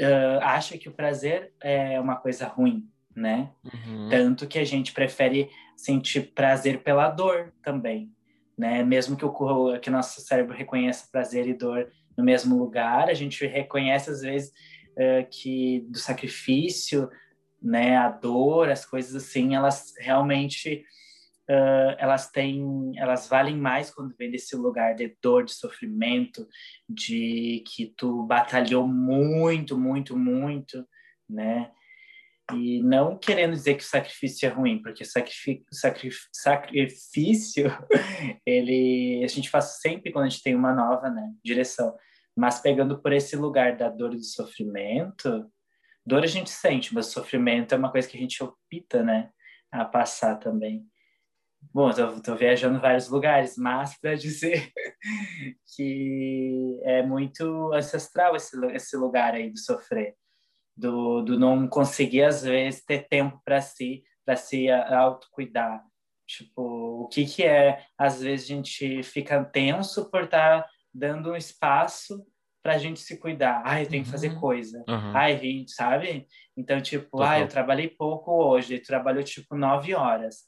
[0.00, 3.50] uh, acha que o prazer é uma coisa ruim, né?
[3.64, 4.08] Uhum.
[4.08, 8.10] Tanto que a gente prefere sentir prazer pela dor também,
[8.56, 8.82] né?
[8.82, 13.46] Mesmo que o que nosso cérebro reconheça prazer e dor no mesmo lugar, a gente
[13.46, 14.52] reconhece às vezes
[14.92, 17.08] uh, que do sacrifício,
[17.60, 20.84] né, a dor, as coisas assim, elas realmente
[21.48, 26.46] uh, elas têm, elas valem mais quando vem desse lugar de dor, de sofrimento,
[26.88, 30.86] de que tu batalhou muito, muito, muito,
[31.28, 31.70] né?
[32.52, 35.64] E não querendo dizer que o sacrifício é ruim, porque sacrifício,
[36.30, 37.66] sacrifício
[38.44, 41.96] ele a gente faz sempre quando a gente tem uma nova né, direção.
[42.36, 45.50] Mas pegando por esse lugar da dor e do sofrimento,
[46.04, 49.30] dor a gente sente, mas sofrimento é uma coisa que a gente opta, né,
[49.72, 50.84] a passar também.
[51.72, 51.90] Bom,
[52.22, 54.70] tô viajando vários lugares, mas para dizer
[55.74, 60.14] que é muito ancestral esse, esse lugar aí do sofrer
[60.76, 65.82] do, do não conseguir às vezes ter tempo para si, para se autocuidar.
[66.26, 71.32] Tipo, o que que é às vezes a gente fica tenso por estar tá dando
[71.32, 72.24] um espaço
[72.62, 73.62] para a gente se cuidar.
[73.64, 74.04] Ai, eu tenho uhum.
[74.06, 74.40] que fazer uhum.
[74.40, 74.82] coisa.
[74.88, 75.16] Uhum.
[75.16, 76.26] Ai, gente, sabe?
[76.56, 80.44] Então, tipo, ai, eu trabalhei pouco hoje, tu trabalhou tipo nove horas.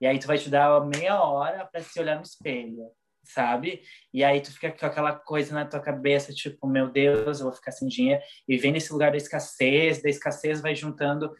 [0.00, 2.90] E aí tu vai te dar meia hora para se olhar no espelho
[3.32, 3.82] sabe?
[4.12, 7.54] E aí tu fica com aquela coisa na tua cabeça, tipo, meu Deus, eu vou
[7.54, 8.22] ficar sem dinheiro.
[8.48, 11.34] E vem nesse lugar da escassez, da escassez vai juntando.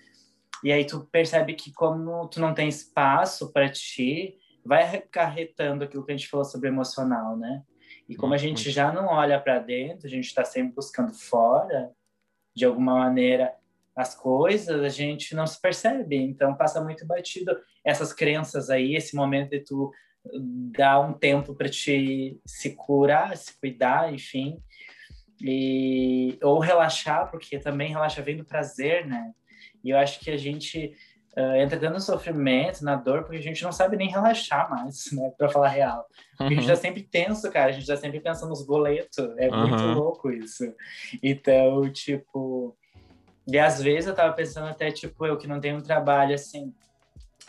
[0.62, 6.05] E aí tu percebe que como tu não tem espaço para ti, vai acarretando aquilo
[6.05, 7.62] que a gente falou sobre emocional, né?
[8.09, 11.90] E como a gente já não olha para dentro, a gente está sempre buscando fora,
[12.55, 13.55] de alguma maneira,
[13.94, 16.16] as coisas, a gente não se percebe.
[16.16, 19.92] Então passa muito batido essas crenças aí, esse momento de tu
[20.35, 24.63] dar um tempo para te se curar, se cuidar, enfim.
[25.43, 29.33] E, ou relaxar, porque também relaxa vem do prazer, né?
[29.83, 30.95] E eu acho que a gente
[31.37, 35.33] uh, entra no sofrimento, na dor, porque a gente não sabe nem relaxar mais, né?
[35.39, 36.07] Pra falar real.
[36.39, 36.47] Uhum.
[36.47, 37.71] a gente tá sempre tenso, cara.
[37.71, 39.19] A gente tá sempre pensando nos boletos.
[39.39, 39.69] É uhum.
[39.69, 40.75] muito louco isso.
[41.23, 42.77] Então, tipo...
[43.49, 46.73] E às vezes eu tava pensando até, tipo, eu que não tenho um trabalho, assim,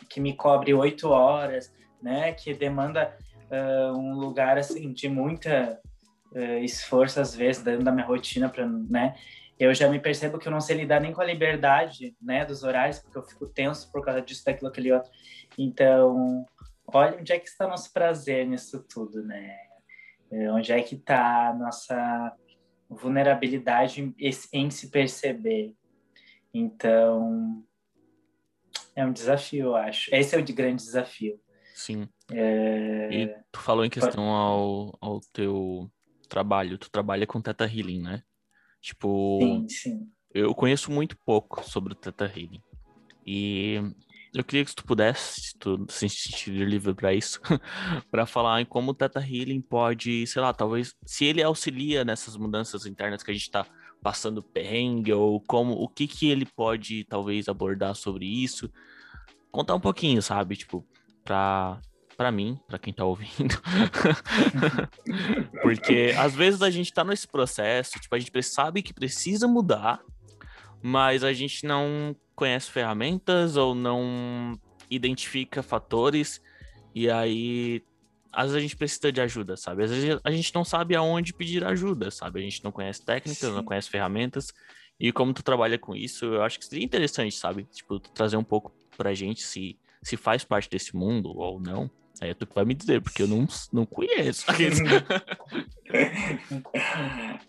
[0.10, 2.34] que me cobre oito horas né?
[2.34, 3.16] Que demanda
[3.50, 5.80] uh, um lugar assim de muita
[6.34, 9.16] uh, esforço às vezes dentro da minha rotina para, né?
[9.60, 12.64] Eu já me percebo que eu não sei lidar nem com a liberdade, né, dos
[12.64, 15.12] horários, porque eu fico tenso por causa disso, daquilo, aquele outro.
[15.56, 16.44] Então,
[16.88, 19.56] olha onde é que está nosso prazer nisso tudo, né?
[20.32, 22.36] É, onde é que está nossa
[22.90, 24.14] vulnerabilidade
[24.52, 25.76] em se perceber.
[26.52, 27.64] Então,
[28.96, 30.14] é um desafio, eu acho.
[30.14, 31.40] Esse é o de grande desafio.
[31.74, 32.08] Sim.
[32.32, 33.10] É...
[33.12, 35.90] E tu falou em questão ao, ao teu
[36.30, 36.78] trabalho.
[36.78, 38.24] Tu trabalha com Teta Healing, né?
[38.82, 39.40] Tipo.
[39.42, 40.12] Sim, sim.
[40.34, 42.64] Eu conheço muito pouco sobre o Teta Healing.
[43.26, 43.82] E
[44.34, 47.42] eu queria que tu pudesse, se tu se sentir livre para isso,
[48.10, 52.38] para falar em como o Teta Healing pode, sei lá, talvez, se ele auxilia nessas
[52.38, 53.66] mudanças internas que a gente está
[54.02, 58.72] passando perrengue, ou como, o que que ele pode, talvez, abordar sobre isso.
[59.52, 60.56] Contar um pouquinho, sabe?
[60.56, 60.88] Tipo,
[61.32, 61.80] para
[62.18, 63.60] para mim, para quem tá ouvindo.
[65.64, 70.04] Porque às vezes a gente tá nesse processo, tipo, a gente sabe que precisa mudar,
[70.84, 76.40] mas a gente não conhece ferramentas ou não identifica fatores
[76.94, 77.82] e aí
[78.32, 79.84] às vezes a gente precisa de ajuda, sabe?
[79.84, 82.40] Às vezes a gente não sabe aonde pedir ajuda, sabe?
[82.40, 83.56] A gente não conhece técnicas, Sim.
[83.56, 84.54] não conhece ferramentas.
[85.00, 87.64] E como tu trabalha com isso, eu acho que seria interessante, sabe?
[87.64, 91.90] Tipo, trazer um pouco pra gente se se faz parte desse mundo ou não,
[92.22, 94.46] aí é tu que vai me dizer, porque eu não, não conheço.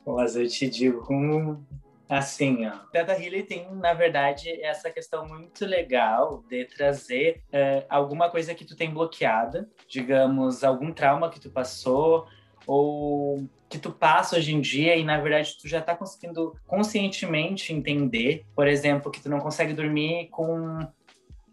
[0.07, 1.65] Mas eu te digo
[2.09, 2.73] assim, ó.
[2.91, 8.65] Teta Healing tem, na verdade, essa questão muito legal de trazer é, alguma coisa que
[8.65, 12.27] tu tem bloqueada, digamos, algum trauma que tu passou,
[12.67, 17.73] ou que tu passa hoje em dia e na verdade tu já está conseguindo conscientemente
[17.73, 20.79] entender, por exemplo, que tu não consegue dormir com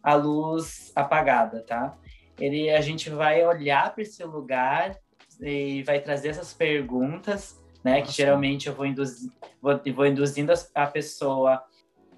[0.01, 1.97] a luz apagada, tá?
[2.39, 4.97] Ele, a gente vai olhar para esse lugar
[5.41, 7.99] e vai trazer essas perguntas, né?
[7.99, 8.05] Nossa.
[8.05, 9.31] Que geralmente eu vou, induzir,
[9.61, 11.63] vou, vou induzindo a pessoa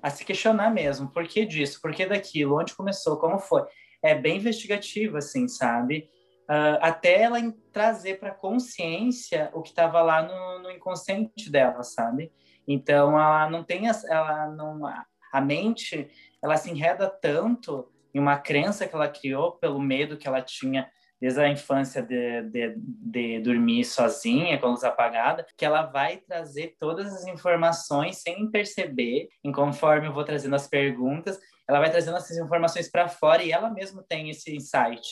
[0.02, 1.10] a se questionar mesmo.
[1.10, 1.80] Por que disso?
[1.82, 2.60] Por que daquilo?
[2.60, 3.18] Onde começou?
[3.18, 3.64] Como foi?
[4.02, 6.10] É bem investigativo, assim, sabe?
[6.50, 7.38] Uh, até ela
[7.72, 12.32] trazer para consciência o que estava lá no, no, inconsciente dela, sabe?
[12.68, 13.88] Então, ela não tem...
[13.88, 14.86] Ela não,
[15.32, 16.10] a mente
[16.42, 20.90] ela se enreda tanto em uma crença que ela criou pelo medo que ela tinha
[21.22, 26.18] desde a infância de, de, de, dormir sozinha, com a luz apagada, que ela vai
[26.18, 31.92] trazer todas as informações sem perceber, em conforme eu vou trazendo as perguntas, ela vai
[31.92, 35.08] trazendo essas informações para fora e ela mesma tem esse insight.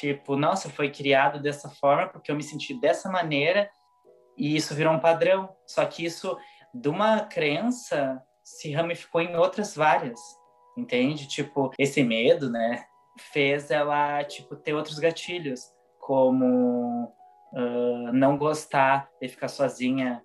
[0.00, 3.70] Tipo, nossa, foi criado dessa forma porque eu me senti dessa maneira
[4.36, 5.48] e isso virou um padrão.
[5.64, 6.36] Só que isso,
[6.74, 10.20] de uma crença, se ramificou em outras várias
[10.76, 11.26] entende?
[11.26, 12.84] Tipo, esse medo, né?
[13.18, 15.60] fez ela, tipo, ter outros gatilhos,
[15.98, 17.04] como
[17.52, 20.22] uh, não gostar de ficar sozinha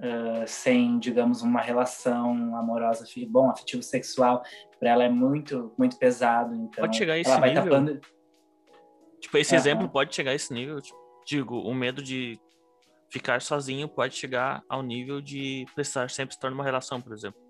[0.00, 4.42] uh, sem, digamos, uma relação amorosa, bom, afetivo sexual,
[4.78, 6.54] para ela é muito, muito pesado.
[6.54, 7.64] Então, pode chegar a esse ela vai nível?
[7.64, 8.00] tapando.
[9.20, 9.60] Tipo, esse Aham.
[9.60, 10.80] exemplo pode chegar a esse nível?
[10.80, 12.38] Tipo, digo, o medo de
[13.10, 17.40] ficar sozinho pode chegar ao nível de precisar sempre estar numa relação, por exemplo.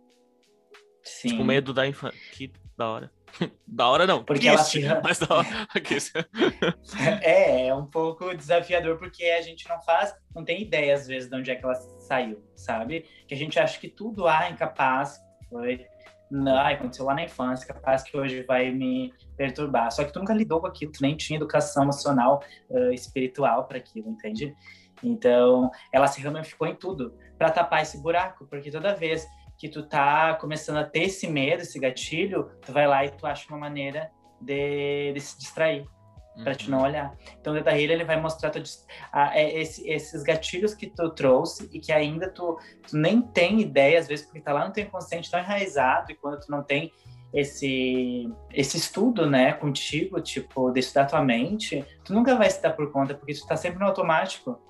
[1.05, 1.29] Sim.
[1.29, 2.19] Tipo, medo da infância.
[2.33, 3.13] Que da hora.
[3.67, 4.25] da hora não.
[4.25, 5.49] Porque ela triste, se- mas da hora.
[7.23, 11.29] É, é um pouco desafiador porque a gente não faz, não tem ideia às vezes
[11.29, 13.05] de onde é que ela saiu, sabe?
[13.27, 15.87] Que a gente acha que tudo ah, incapaz, foi,
[16.31, 19.91] não, aconteceu lá na infância, capaz que hoje vai me perturbar.
[19.91, 23.79] Só que tu nunca lidou com aquilo, tu nem tinha educação emocional, ah, espiritual para
[23.79, 24.55] aquilo, entende?
[25.03, 29.83] Então, ela se ramificou em tudo para tapar esse buraco, porque toda vez que tu
[29.87, 33.59] tá começando a ter esse medo, esse gatilho, tu vai lá e tu acha uma
[33.59, 35.87] maneira de, de se distrair
[36.43, 37.17] para te não olhar.
[37.41, 38.61] Então, o Data Healer, ele vai mostrar tu,
[39.13, 43.61] a, é, esse, esses gatilhos que tu trouxe e que ainda tu, tu, nem tem
[43.61, 46.63] ideia, às vezes, porque tá lá no teu inconsciente tão enraizado e quando tu não
[46.63, 46.91] tem
[47.33, 52.71] esse, esse estudo, né, contigo, tipo, de estudar tua mente, tu nunca vai se dar
[52.71, 54.61] por conta, porque tu tá sempre no automático.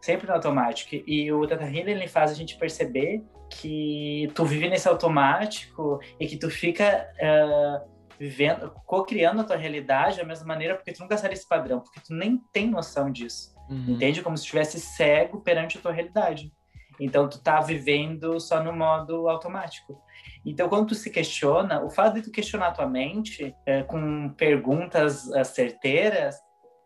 [0.00, 0.94] Sempre no automático.
[1.06, 6.26] E o Data Healer, ele faz a gente perceber que tu vive nesse automático e
[6.26, 7.08] que tu fica...
[7.16, 11.80] Uh, vivendo, co-criando a tua realidade da mesma maneira, porque tu nunca sai desse padrão,
[11.80, 13.54] porque tu nem tem noção disso.
[13.70, 13.92] Uhum.
[13.92, 14.22] Entende?
[14.22, 16.52] Como se estivesse cego perante a tua realidade.
[16.98, 20.02] Então, tu tá vivendo só no modo automático.
[20.44, 24.30] Então, quando tu se questiona, o fato de tu questionar a tua mente é, com
[24.30, 26.36] perguntas é, certeiras,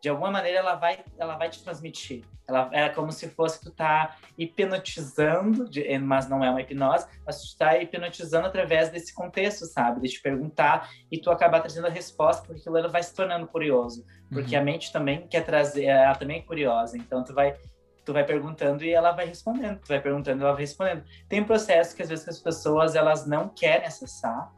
[0.02, 2.24] de alguma maneira ela vai, ela vai te transmitir.
[2.48, 7.40] Ela é como se fosse tu tá hipnotizando, de, mas não é uma hipnose, mas
[7.40, 10.00] tu tá hipnotizando através desse contexto, sabe?
[10.00, 14.04] De te perguntar e tu acabar trazendo a resposta, porque aquilo vai se tornando curioso.
[14.28, 14.60] Porque uhum.
[14.60, 16.98] a mente também quer trazer, ela também é curiosa.
[16.98, 17.56] Então tu vai
[18.04, 21.04] tu vai perguntando e ela vai respondendo, tu vai perguntando e ela vai respondendo.
[21.28, 24.52] Tem um processo que às vezes as pessoas elas não querem acessar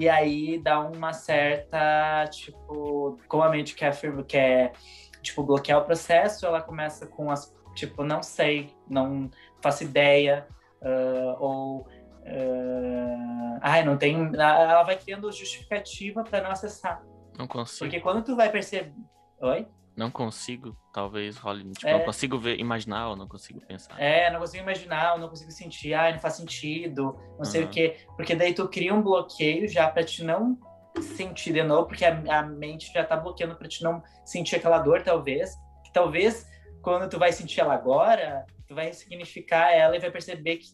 [0.00, 3.94] e aí dá uma certa, tipo, como a mente quer,
[4.26, 4.72] quer
[5.20, 10.48] tipo, bloquear o processo, ela começa com as, tipo, não sei, não faço ideia,
[10.80, 17.04] uh, ou, uh, ai, não tem, ela vai criando justificativa para não acessar.
[17.36, 17.80] Não consigo.
[17.80, 18.94] Porque quando tu vai perceber,
[19.42, 19.68] oi?
[20.00, 21.62] Não consigo, talvez role.
[21.72, 21.92] Tipo, É.
[21.92, 24.00] não consigo ver, imaginar ou não consigo pensar.
[24.00, 27.70] É, não consigo imaginar, não consigo sentir, ai, não faz sentido, não sei o Aham.
[27.72, 27.96] quê.
[28.16, 30.58] Porque daí tu cria um bloqueio já para te não
[31.02, 34.78] sentir de novo, porque a, a mente já tá bloqueando para te não sentir aquela
[34.78, 35.54] dor, talvez.
[35.84, 36.46] Que talvez
[36.80, 40.68] quando tu vai sentir ela agora, tu vai ressignificar ela e vai perceber que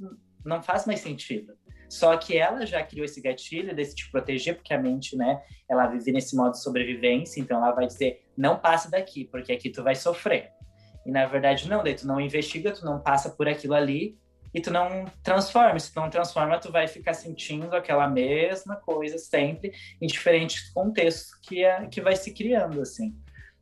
[0.44, 1.52] não faz mais sentido.
[1.88, 5.86] Só que ela já criou esse gatilho desse te proteger, porque a mente, né, ela
[5.88, 9.82] vive nesse modo de sobrevivência, então ela vai dizer, não passe daqui, porque aqui tu
[9.82, 10.50] vai sofrer.
[11.04, 14.18] E na verdade não, daí tu não investiga, tu não passa por aquilo ali
[14.52, 15.78] e tu não transforma.
[15.78, 21.34] Se tu não transforma, tu vai ficar sentindo aquela mesma coisa sempre em diferentes contextos
[21.42, 23.14] que, é, que vai se criando, assim.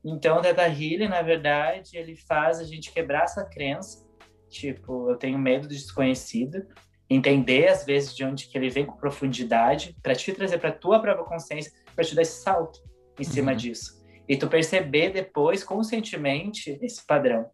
[0.05, 4.07] Então, o Theta Healing, na verdade, ele faz a gente quebrar essa crença,
[4.51, 6.67] tipo, eu tenho medo do desconhecido,
[7.09, 11.01] entender às vezes de onde que ele vem com profundidade, para te trazer para tua
[11.01, 12.81] própria consciência, para te dar esse salto
[13.19, 13.57] em cima Uhum.
[13.57, 14.04] disso.
[14.29, 17.51] E tu perceber depois, conscientemente, esse padrão.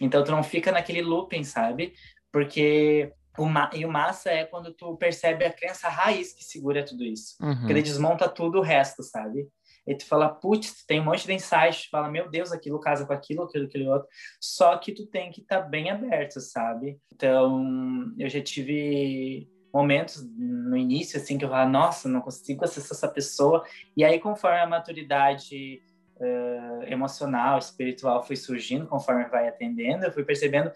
[0.00, 1.92] Então, tu não fica naquele looping, sabe?
[2.32, 6.84] Porque o ma e o massa é quando tu percebe a crença raiz que segura
[6.84, 7.36] tudo isso.
[7.40, 7.56] Uhum.
[7.56, 9.48] Porque ele desmonta tudo o resto, sabe?
[9.86, 13.06] E tu fala, putz, tem um monte de insight, tu fala, meu Deus, aquilo casa
[13.06, 14.08] com aquilo, aquilo, aquele outro.
[14.40, 16.98] Só que tu tem que estar bem aberto, sabe?
[17.12, 22.96] Então, eu já tive momentos no início, assim, que eu falava, nossa, não consigo acessar
[22.96, 23.64] essa pessoa.
[23.96, 25.80] E aí, conforme a maturidade
[26.20, 30.70] uh, emocional, espiritual foi surgindo, conforme vai atendendo, eu fui percebendo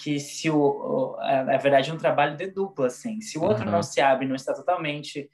[0.00, 3.72] que se o, na verdade é um trabalho de dupla assim se o outro Uhum.
[3.72, 5.30] não se abre não está totalmente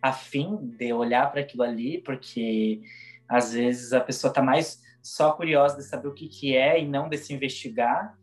[0.00, 2.80] afim de olhar para aquilo ali porque
[3.28, 6.86] às vezes a pessoa está mais só curiosa de saber o que que é e
[6.86, 8.16] não de se investigar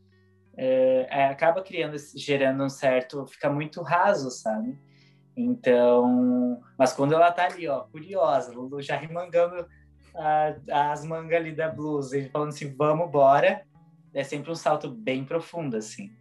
[0.55, 4.77] é, é, acaba criando gerando um certo fica muito raso sabe
[5.35, 9.67] então mas quando ela tá ali ó curiosa já remangando
[10.71, 13.65] as mangas ali da blusa e falando assim vamos bora
[14.13, 16.11] é sempre um salto bem profundo, assim.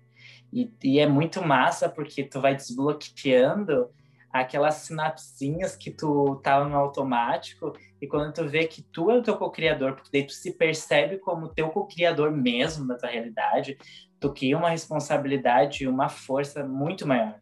[0.52, 3.90] E, e é muito massa porque tu vai desbloqueando
[4.32, 9.22] aquelas sinapsinhas que tu tava no automático e quando tu vê que tu é o
[9.22, 13.76] teu co-criador, porque daí tu se percebe como teu co-criador mesmo da tua realidade,
[14.18, 17.38] tu cria uma responsabilidade e uma força muito maior,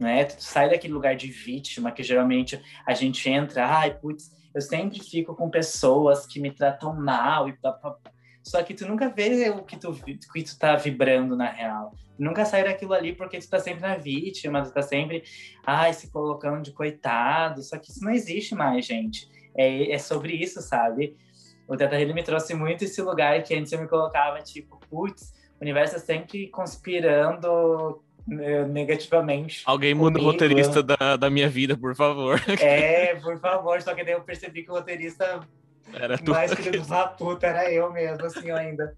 [0.00, 0.24] né?
[0.24, 5.00] Tu sai daquele lugar de vítima que geralmente a gente entra, ai, putz, eu sempre
[5.00, 7.58] fico com pessoas que me tratam mal e.
[8.42, 11.94] Só que tu nunca vê o que tu, que tu tá vibrando na real.
[12.18, 15.22] nunca sai daquilo ali porque tu tá sempre na vítima, tu tá sempre,
[15.64, 17.62] ai, se colocando de coitado.
[17.62, 19.28] Só que isso não existe mais, gente.
[19.56, 21.16] É, é sobre isso, sabe?
[21.68, 25.32] O Teta Healing me trouxe muito esse lugar que antes eu me colocava, tipo, putz,
[25.60, 29.62] o universo é sempre conspirando negativamente.
[29.66, 32.40] Alguém muda o roteirista da, da minha vida, por favor.
[32.60, 33.80] É, por favor.
[33.82, 35.40] Só que daí eu percebi que o roteirista
[35.92, 36.30] era tu.
[36.30, 38.96] mais filho da puta era eu mesmo, assim, ainda.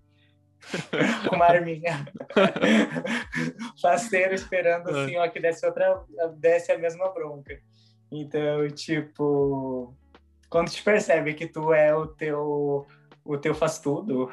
[1.29, 2.07] Com uma arminha.
[3.81, 6.03] Faceiro esperando, assim, ó, que desse outra,
[6.37, 7.59] desse a mesma bronca.
[8.11, 9.95] Então, tipo,
[10.49, 12.87] quando te percebe que tu é o teu
[13.27, 14.31] o teu faz tudo,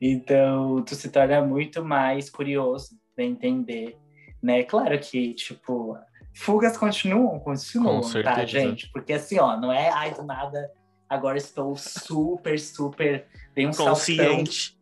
[0.00, 3.96] então tu se torna muito mais curioso de entender,
[4.42, 4.62] né?
[4.62, 5.96] Claro que, tipo,
[6.34, 8.90] fugas continuam, continuam, tá, gente?
[8.90, 10.70] Porque assim, ó, não é, ai, do nada,
[11.08, 14.78] agora estou super, super, bem um consciente.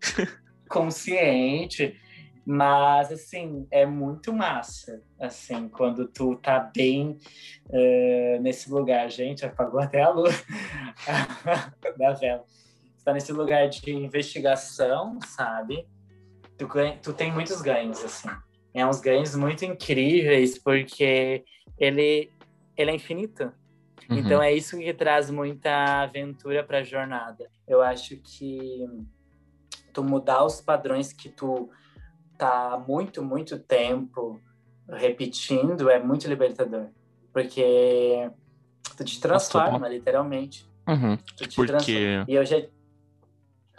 [0.68, 2.01] consciente.
[2.51, 7.18] Mas, assim, é muito massa, assim, quando tu tá bem
[7.68, 9.11] uh, nesse lugar.
[9.11, 10.47] Gente, apagou até a luz
[11.99, 12.43] da vela.
[13.05, 15.86] Tá nesse lugar de investigação, sabe?
[16.59, 18.29] Tu, ganha, tu tem muitos ganhos, assim.
[18.75, 21.45] É uns ganhos muito incríveis, porque
[21.79, 22.31] ele,
[22.77, 23.53] ele é infinito.
[24.11, 24.19] Uhum.
[24.19, 27.49] Então, é isso que traz muita aventura pra jornada.
[27.67, 28.85] Eu acho que
[29.93, 31.71] tu mudar os padrões que tu
[32.37, 34.41] tá muito, muito tempo
[34.89, 36.89] repetindo é muito libertador.
[37.33, 38.31] Porque
[38.97, 40.69] tu te transforma, literalmente.
[40.89, 41.17] Uhum.
[41.37, 41.73] Tu te porque...
[41.73, 42.25] Transforma.
[42.27, 42.63] E eu já...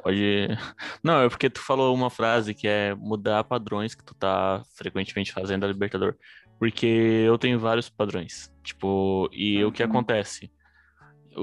[0.02, 0.48] Pode.
[1.04, 5.32] Não, é porque tu falou uma frase que é mudar padrões que tu tá frequentemente
[5.32, 6.16] fazendo a Libertador.
[6.58, 8.54] Porque eu tenho vários padrões.
[8.64, 9.70] Tipo, e uhum.
[9.70, 9.90] o que uhum.
[9.90, 10.52] acontece?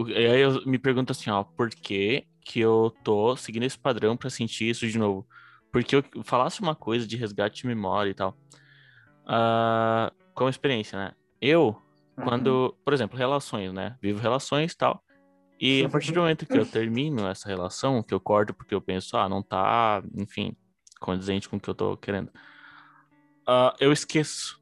[0.08, 4.16] E aí eu me pergunto assim, ó, por que que eu tô seguindo esse padrão
[4.16, 5.26] para sentir isso de novo?
[5.72, 8.36] Porque eu falasse uma coisa de resgate de memória e tal.
[9.24, 11.12] Uh, como experiência, né?
[11.40, 11.76] Eu,
[12.16, 12.24] uhum.
[12.24, 13.96] quando, por exemplo, relações, né?
[14.00, 15.02] Vivo relações e tal.
[15.58, 18.80] E a partir do momento que eu termino essa relação, que eu corto porque eu
[18.80, 20.54] penso, ah, não tá, enfim,
[21.00, 22.28] condizente com o que eu tô querendo,
[23.48, 24.60] uh, eu esqueço.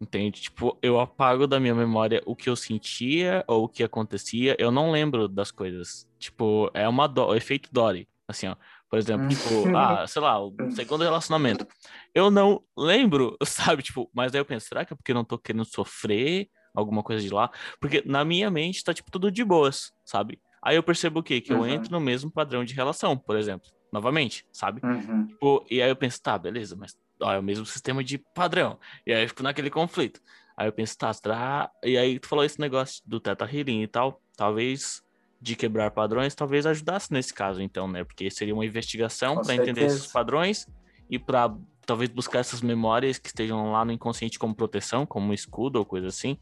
[0.00, 0.42] Entende?
[0.42, 4.54] Tipo, eu apago da minha memória o que eu sentia ou o que acontecia.
[4.56, 6.08] Eu não lembro das coisas.
[6.20, 7.26] Tipo, é uma do...
[7.26, 8.08] o efeito Dory.
[8.28, 8.54] Assim, ó.
[8.88, 11.66] Por exemplo, tipo, ah, sei lá, o segundo relacionamento.
[12.14, 13.82] Eu não lembro, sabe?
[13.82, 17.02] Tipo, mas aí eu penso, será que é porque eu não tô querendo sofrer alguma
[17.02, 17.50] coisa de lá?
[17.80, 20.40] Porque na minha mente tá, tipo, tudo de boas, sabe?
[20.62, 21.40] Aí eu percebo o quê?
[21.40, 21.66] Que uhum.
[21.66, 23.70] eu entro no mesmo padrão de relação, por exemplo.
[23.92, 24.80] Novamente, sabe?
[24.84, 25.26] Uhum.
[25.26, 28.78] Tipo, e aí eu penso, tá, beleza, mas ó, é o mesmo sistema de padrão.
[29.06, 30.20] E aí eu fico naquele conflito.
[30.56, 31.70] Aí eu penso, tá, será?
[31.82, 34.20] E aí tu falou esse negócio do Teta Healing e tal.
[34.36, 35.02] Talvez
[35.40, 38.04] de quebrar padrões talvez ajudasse nesse caso, então, né?
[38.04, 40.66] Porque seria uma investigação para entender esses padrões
[41.08, 41.54] e para
[41.86, 45.84] talvez buscar essas memórias que estejam lá no inconsciente como proteção, como um escudo ou
[45.84, 46.38] coisa assim.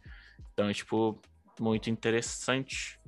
[0.52, 1.18] Então, é, tipo,
[1.60, 2.98] muito interessante.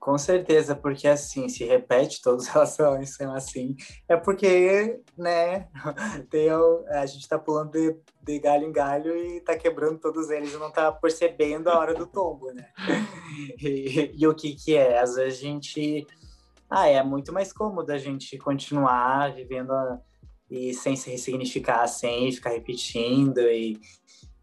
[0.00, 3.76] Com certeza, porque assim, se repete todas as relações são assim,
[4.08, 5.68] é porque, né,
[6.30, 6.48] tem,
[6.88, 10.56] a gente tá pulando de, de, galho em galho e tá quebrando todos eles e
[10.56, 12.66] não tá percebendo a hora do tombo, né?
[13.62, 14.98] E, e o que que é?
[14.98, 16.06] Às vezes a gente...
[16.68, 20.00] Ah, é muito mais cômodo a gente continuar vivendo a,
[20.50, 23.78] e sem se ressignificar, sem ficar repetindo e...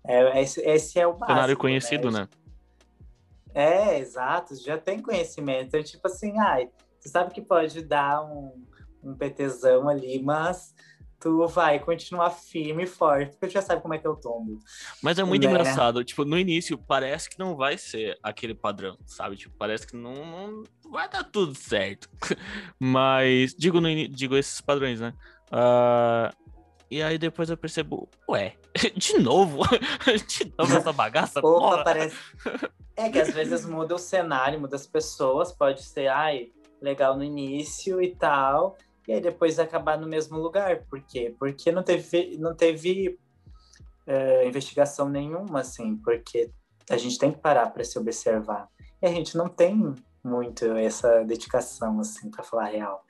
[0.07, 1.27] É, esse, esse é o básico.
[1.27, 2.21] Cenário conhecido, né?
[2.21, 2.27] né?
[3.53, 5.75] É, exato, já tem conhecimento.
[5.75, 8.53] É tipo assim, ai, você sabe que pode dar um,
[9.03, 10.73] um PTzão ali, mas
[11.19, 14.59] tu vai continuar firme e forte, porque tu já sabe como é que eu tombo.
[15.01, 15.49] Mas é muito né?
[15.49, 19.35] engraçado, tipo, no início parece que não vai ser aquele padrão, sabe?
[19.35, 22.09] Tipo, parece que não, não vai dar tudo certo.
[22.79, 25.13] Mas, digo, no, digo esses padrões, né?
[25.51, 26.46] Uh,
[26.89, 28.55] e aí depois eu percebo, ué,
[28.95, 29.61] de novo?
[30.27, 31.39] de novo essa bagaça?
[31.39, 31.83] Opa, porra.
[31.83, 32.17] parece.
[32.99, 37.23] É que às vezes muda o cenário, muda as pessoas, pode ser, ai, legal no
[37.23, 38.75] início e tal,
[39.07, 40.83] e aí depois acabar no mesmo lugar.
[40.89, 41.31] Por quê?
[41.37, 43.19] Porque não teve, não teve
[44.07, 46.49] é, investigação nenhuma, assim, porque
[46.89, 48.67] a gente tem que parar para se observar.
[48.99, 53.05] E a gente não tem muito essa dedicação, assim, para falar real.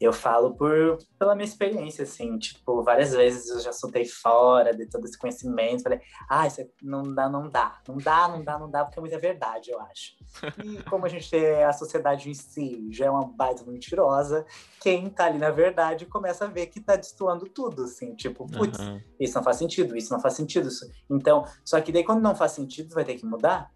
[0.00, 4.86] Eu falo por pela minha experiência, assim, tipo, várias vezes eu já soltei fora de
[4.86, 8.70] todo esse conhecimento, falei, ah, isso não dá, não dá, não dá, não dá, não
[8.70, 10.16] dá, porque é muita verdade, eu acho.
[10.64, 14.46] E como a gente é a sociedade em si já é uma baita mentirosa,
[14.80, 18.78] quem tá ali na verdade começa a ver que tá destoando tudo, assim, tipo, putz,
[18.78, 19.00] uhum.
[19.18, 20.68] isso não faz sentido, isso não faz sentido.
[20.68, 20.88] Isso.
[21.10, 23.70] Então, só que daí quando não faz sentido, vai ter que mudar,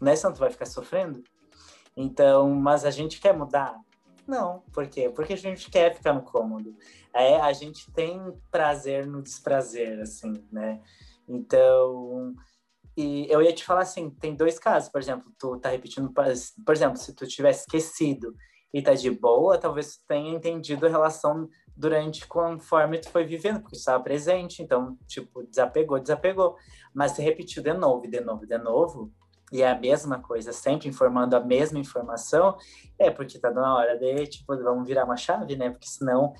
[0.00, 0.16] né?
[0.16, 1.22] Senão tu vai ficar sofrendo.
[1.96, 3.76] Então, mas a gente quer mudar?
[4.28, 5.08] Não, por quê?
[5.08, 6.76] Porque a gente quer ficar no cômodo.
[7.14, 8.20] É, a gente tem
[8.50, 10.82] prazer no desprazer, assim, né?
[11.26, 12.34] Então,
[12.94, 16.74] e eu ia te falar assim, tem dois casos, por exemplo, tu tá repetindo, por
[16.74, 18.34] exemplo, se tu tivesse esquecido
[18.72, 23.60] e tá de boa, talvez tu tenha entendido a relação durante conforme tu foi vivendo,
[23.60, 26.54] porque tu estava presente, então, tipo, desapegou, desapegou.
[26.92, 29.10] Mas se repetiu de novo, de novo, de novo,
[29.52, 32.56] e é a mesma coisa, sempre informando a mesma informação,
[32.98, 35.70] é porque tá na hora de, tipo, vamos virar uma chave, né?
[35.70, 36.34] Porque senão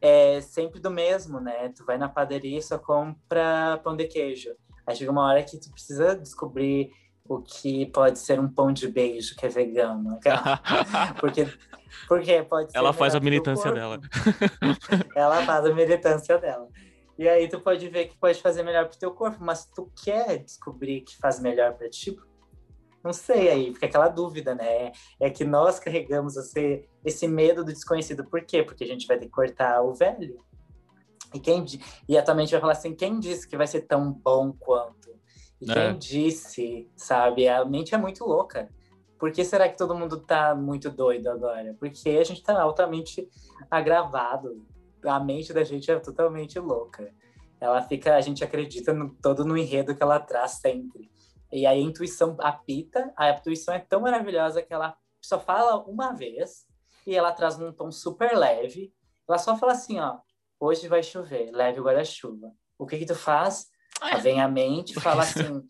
[0.00, 1.68] é sempre do mesmo, né?
[1.68, 4.50] Tu vai na padaria e só compra pão de queijo.
[4.86, 6.90] Aí chega uma hora que tu precisa descobrir
[7.28, 10.18] o que pode ser um pão de beijo que é vegano.
[11.20, 11.46] porque,
[12.08, 12.78] porque pode ser.
[12.78, 14.00] Ela faz a militância dela.
[15.14, 16.66] Ela faz a militância dela.
[17.16, 20.38] E aí tu pode ver que pode fazer melhor pro teu corpo, mas tu quer
[20.38, 22.18] descobrir que faz melhor para ti,
[23.02, 24.92] não sei aí, fica aquela dúvida, né?
[25.18, 28.24] É que nós carregamos esse, esse medo do desconhecido.
[28.24, 28.62] Por quê?
[28.62, 30.38] Porque a gente vai ter que cortar o velho.
[31.32, 31.64] E, quem,
[32.08, 35.10] e atualmente vai falar assim: quem disse que vai ser tão bom quanto?
[35.60, 35.74] E é.
[35.74, 37.48] quem disse, sabe?
[37.48, 38.68] A mente é muito louca.
[39.18, 41.76] Por que será que todo mundo tá muito doido agora?
[41.78, 43.28] Porque a gente tá altamente
[43.70, 44.66] agravado.
[45.04, 47.12] A mente da gente é totalmente louca.
[47.60, 51.10] Ela fica, a gente acredita no, todo no enredo que ela traz sempre.
[51.52, 56.12] E aí a intuição apita, a intuição é tão maravilhosa que ela só fala uma
[56.12, 56.66] vez
[57.06, 58.92] e ela traz num tom super leve.
[59.28, 60.18] Ela só fala assim, ó,
[60.58, 62.52] hoje vai chover, leve o guarda-chuva.
[62.78, 63.68] O que que tu faz?
[64.00, 65.62] Ela vem à mente fala assim,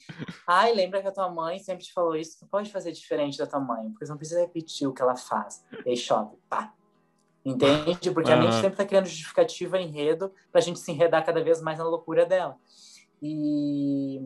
[0.47, 3.47] ai, lembra que a tua mãe sempre te falou isso, tu pode fazer diferente da
[3.47, 5.65] tua mãe, porque você não precisa repetir o que ela faz.
[5.85, 6.73] E aí chove, pá.
[7.45, 8.11] Entende?
[8.11, 8.37] Porque uhum.
[8.37, 11.85] a mente sempre tá criando justificativa, enredo, pra gente se enredar cada vez mais na
[11.85, 12.57] loucura dela.
[13.23, 14.21] E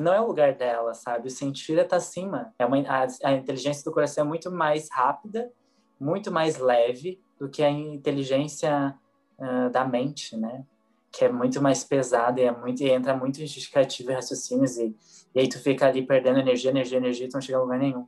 [0.00, 1.28] não é o lugar dela, sabe?
[1.28, 2.54] O sentir é tá acima.
[2.58, 5.50] É uma, a, a inteligência do coração é muito mais rápida,
[5.98, 8.94] muito mais leve do que a inteligência
[9.38, 10.64] uh, da mente, né?
[11.10, 14.76] Que é muito mais pesada e, é muito, e entra muito em justificativa e raciocínios
[14.76, 14.94] e,
[15.34, 17.78] e aí tu fica ali perdendo energia, energia, energia e tu não chega a lugar
[17.78, 18.06] nenhum.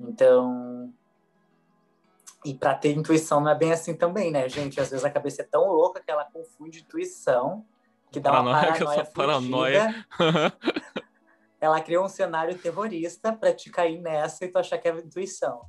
[0.00, 0.92] Então...
[2.44, 4.80] E para ter intuição não é bem assim também, né, gente?
[4.80, 7.64] Às vezes a cabeça é tão louca que ela confunde intuição
[8.12, 10.06] que dá uma paranoia, paranoia.
[11.62, 15.60] ela criou um cenário terrorista para te cair nessa e tu achar que é intuição.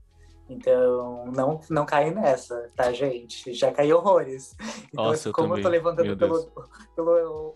[0.50, 3.54] Então, não, não cai nessa, tá, gente?
[3.54, 4.56] Já caiu horrores.
[4.88, 6.52] Então, Nossa, como eu, eu tô levantando pelo,
[6.96, 7.56] pelo,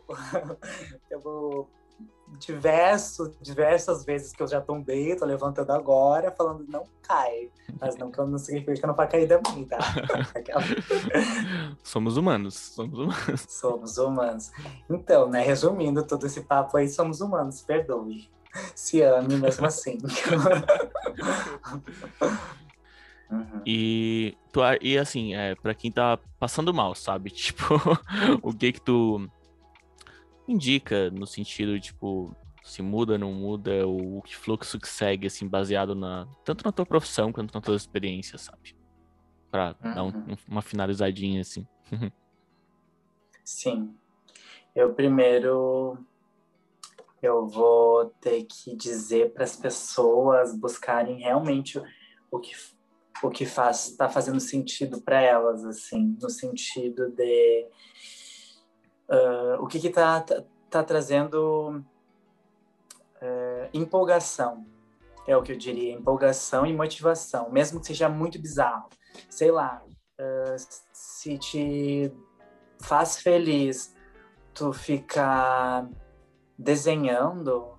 [1.09, 1.67] pelo
[2.39, 7.49] diverso, diversas vezes que eu já tombei, tô levantando agora, falando não cai.
[7.79, 9.77] Mas não, que não significa que não vai cair também, tá?
[11.83, 13.45] somos humanos, somos humanos.
[13.47, 14.51] Somos humanos.
[14.89, 18.29] Então, né, resumindo todo esse papo aí, somos humanos, perdoe.
[18.75, 19.97] Se ame mesmo assim.
[23.29, 23.61] Uhum.
[23.65, 27.29] E, tu, e assim, é, pra quem tá passando mal, sabe?
[27.47, 27.75] Tipo,
[28.41, 29.29] o que que tu
[30.47, 36.27] indica no sentido, tipo, se muda, não muda, o fluxo que segue, assim, baseado na
[36.43, 38.75] tanto na tua profissão quanto na tua experiência, sabe?
[39.49, 39.93] Pra uhum.
[39.93, 40.37] dar um, uhum.
[40.47, 41.65] uma finalizadinha, assim.
[43.43, 43.95] Sim.
[44.75, 45.97] Eu primeiro
[47.21, 51.81] eu vou ter que dizer para as pessoas buscarem realmente
[52.29, 52.53] o que
[53.23, 57.65] o que faz está fazendo sentido para elas assim no sentido de
[59.09, 61.83] uh, o que está tá, tá, trazendo
[63.21, 64.65] uh, empolgação?
[65.27, 68.89] É o que eu diria empolgação e motivação mesmo que seja muito bizarro.
[69.29, 70.55] Sei lá uh,
[70.93, 72.11] se te
[72.79, 73.95] faz feliz
[74.53, 75.89] tu ficar
[76.57, 77.77] desenhando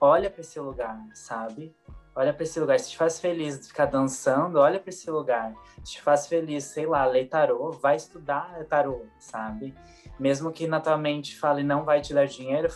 [0.00, 1.74] olha para esse lugar sabe
[2.14, 2.78] olha para esse lugar.
[2.78, 5.52] Se te faz feliz ficar dançando, olha para esse lugar.
[5.82, 9.74] Se te faz feliz, sei lá, ler tarô, vai estudar tarô, sabe?
[10.18, 12.68] Mesmo que na tua mente fale não vai te dar dinheiro,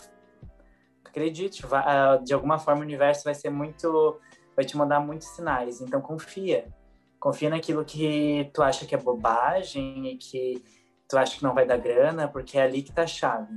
[1.05, 4.21] acredite, vai, ah, de alguma forma o universo vai ser muito,
[4.57, 5.81] vai te mandar muitos sinais.
[5.81, 6.67] Então confia,
[7.21, 10.65] confia naquilo que tu acha que é bobagem e que
[11.09, 13.55] tu acha que não vai dar grana, porque é ali que tá a chave.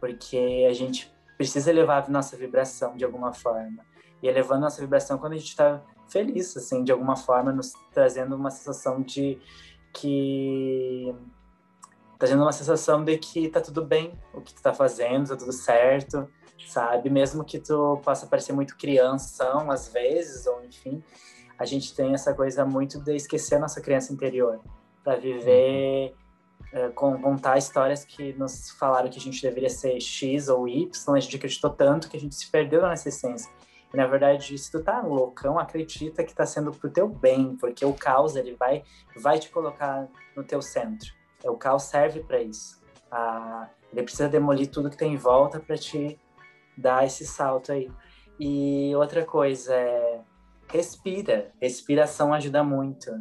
[0.00, 3.84] Porque a gente precisa elevar a nossa vibração de alguma forma
[4.24, 8.34] e elevando nossa vibração quando a gente está feliz, assim, de alguma forma, nos trazendo
[8.34, 9.38] uma sensação de
[9.92, 11.14] que
[12.18, 15.52] trazendo uma sensação de que tá tudo bem o que tu tá fazendo, tá tudo
[15.52, 16.26] certo,
[16.66, 17.10] sabe?
[17.10, 21.04] Mesmo que tu possa parecer muito crianção às vezes, ou enfim,
[21.58, 24.58] a gente tem essa coisa muito de esquecer a nossa criança interior
[25.02, 26.14] para viver
[26.72, 31.14] é, com, contar histórias que nos falaram que a gente deveria ser X ou Y,
[31.14, 33.52] a gente acreditou tanto que a gente se perdeu na nossa essência.
[33.94, 37.84] E, na verdade, se tu tá loucão, acredita que tá sendo pro teu bem, porque
[37.84, 38.82] o caos ele vai,
[39.16, 41.14] vai te colocar no teu centro.
[41.44, 42.82] O caos serve para isso.
[43.08, 46.18] Ah, ele precisa demolir tudo que tem em volta para te
[46.76, 47.88] dar esse salto aí.
[48.40, 50.20] E outra coisa é
[50.68, 51.52] respira.
[51.60, 53.12] Respiração ajuda muito.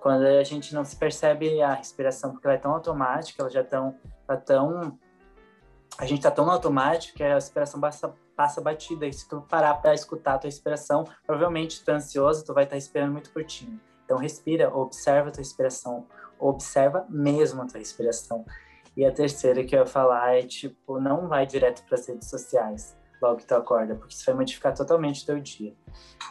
[0.00, 3.64] Quando a gente não se percebe a respiração, porque ela é tão automática, ela já
[3.64, 4.96] tão, tá tão
[5.98, 9.06] a gente tá tão automático que a respiração passa, passa batida.
[9.06, 12.64] E se tu parar para escutar a tua respiração, provavelmente tu tá ansioso, tu vai
[12.64, 13.80] estar tá respirando muito curtinho.
[14.04, 16.06] Então respira, observa a tua respiração,
[16.38, 18.44] observa mesmo a tua respiração.
[18.96, 22.28] E a terceira que eu ia falar é tipo, não vai direto para as redes
[22.28, 25.74] sociais logo que tu acorda, porque isso vai modificar totalmente o teu dia.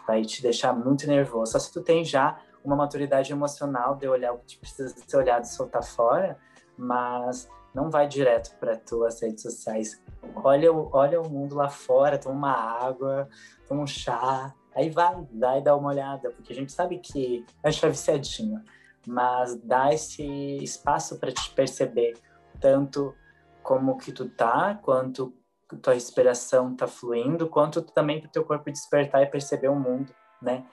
[0.05, 1.53] Vai te deixar muito nervoso.
[1.53, 5.43] Só se tu tem já uma maturidade emocional de olhar o que precisa ser olhado
[5.43, 6.37] e soltar fora,
[6.77, 10.01] mas não vai direto para tuas redes sociais.
[10.35, 13.29] Olha, olha o mundo lá fora, toma uma água,
[13.67, 17.69] toma um chá, aí vai, vai dar uma olhada, porque a gente sabe que a
[17.69, 18.61] gente vai tá viciadinho,
[19.07, 20.23] mas dá esse
[20.57, 22.13] espaço para te perceber
[22.59, 23.15] tanto
[23.63, 25.33] como que tu tá, quanto
[25.81, 30.65] tua respiração tá fluindo, quanto também para teu corpo despertar e perceber o mundo, né?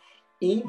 [0.43, 0.65] E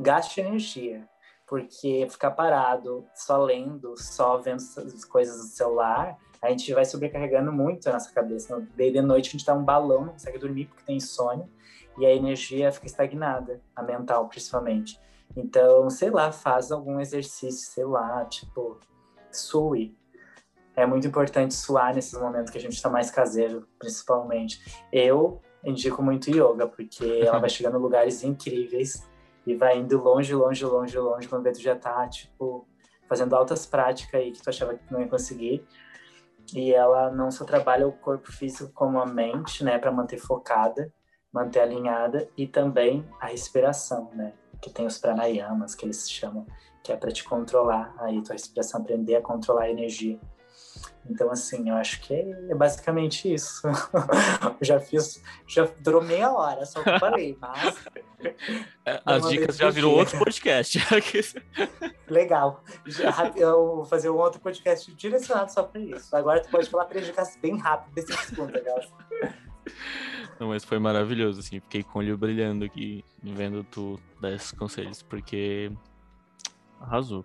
[0.00, 1.08] gaste energia
[1.52, 7.52] porque ficar parado, só lendo, só vendo as coisas do celular, a gente vai sobrecarregando
[7.52, 8.66] muito a nossa cabeça.
[8.74, 11.46] Daí de noite a gente tá um balão, não consegue dormir porque tem insônia,
[11.98, 14.98] e a energia fica estagnada, a mental principalmente.
[15.36, 18.80] Então, sei lá, faz algum exercício, sei lá, tipo,
[19.30, 19.94] sue.
[20.74, 24.82] É muito importante suar nesses momentos que a gente está mais caseiro, principalmente.
[24.90, 29.06] Eu indico muito yoga, porque ela vai chegando em lugares incríveis
[29.46, 32.66] e vai indo longe, longe, longe, longe, quando tu já tá, tipo,
[33.08, 35.66] fazendo altas práticas aí que tu achava que não ia conseguir.
[36.54, 40.92] E ela não só trabalha o corpo físico como a mente, né, para manter focada,
[41.32, 44.34] manter alinhada e também a respiração, né?
[44.60, 46.46] Que tem os pranayamas que eles chamam,
[46.82, 50.20] que é para te controlar aí tua respiração, aprender a controlar a energia.
[51.08, 53.62] Então, assim, eu acho que é basicamente isso.
[54.62, 57.84] já fiz, já durou meia hora, só que eu falei, mas.
[58.86, 60.78] É, as dicas já virou outro podcast.
[62.08, 62.62] Legal.
[62.86, 66.14] Já, eu vou fazer um outro podcast direcionado só para isso.
[66.14, 68.80] Agora tu pode falar três dicas bem rápido desse segundo, legal?
[70.38, 74.52] Não, mas foi maravilhoso, assim, fiquei com o olho brilhando aqui, vendo tu dar esses
[74.52, 75.70] conselhos, porque
[76.80, 77.24] arrasou.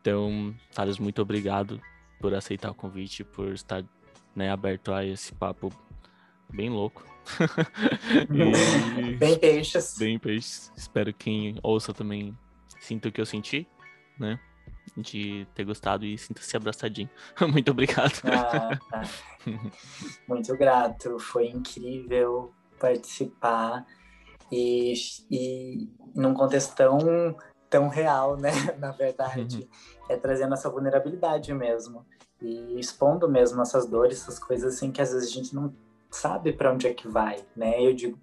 [0.00, 1.80] então, Thales, muito obrigado
[2.20, 3.84] por aceitar o convite, por estar
[4.34, 5.72] né, aberto a esse papo
[6.50, 7.04] bem louco.
[8.30, 9.16] e...
[9.16, 9.96] Bem peixes.
[9.98, 10.72] Bem peixes.
[10.76, 12.36] Espero que quem ouça também
[12.80, 13.66] sinta o que eu senti,
[14.18, 14.38] né?
[14.96, 17.10] De ter gostado e sinta-se abraçadinho.
[17.50, 18.20] Muito obrigado.
[18.24, 19.02] Ah, tá.
[20.28, 21.18] Muito grato.
[21.18, 23.84] Foi incrível participar
[24.50, 24.94] e,
[25.30, 27.36] e num contexto tão
[27.68, 28.50] tão real, né?
[28.78, 30.06] Na verdade, uhum.
[30.08, 32.04] é trazendo essa vulnerabilidade mesmo
[32.40, 35.74] e expondo mesmo essas dores, essas coisas assim que às vezes a gente não
[36.10, 37.82] sabe para onde é que vai, né?
[37.82, 38.18] Eu digo,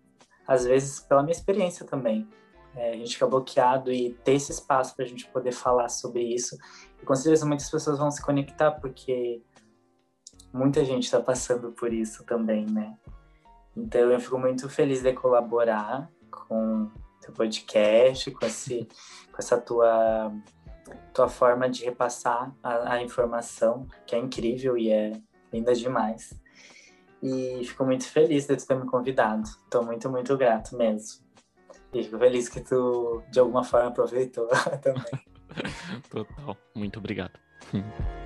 [0.47, 2.27] às vezes pela minha experiência também,
[2.75, 6.21] é, a gente fica bloqueado e ter esse espaço para a gente poder falar sobre
[6.21, 6.57] isso.
[7.01, 9.41] E com certeza muitas pessoas vão se conectar porque
[10.51, 12.97] muita gente está passando por isso também, né?
[13.75, 16.89] Então eu fico muito feliz de colaborar com
[17.21, 18.87] teu podcast, com, esse,
[19.33, 20.31] com essa tua,
[21.13, 25.11] tua forma de repassar a, a informação, que é incrível e é
[25.51, 26.39] linda demais.
[27.21, 29.43] E fico muito feliz de tu ter me convidado.
[29.43, 31.25] Estou muito, muito grato mesmo.
[31.93, 34.47] E fico feliz que tu, de alguma forma, aproveitou
[34.81, 35.03] também.
[36.09, 36.57] Total.
[36.75, 37.39] Muito obrigado.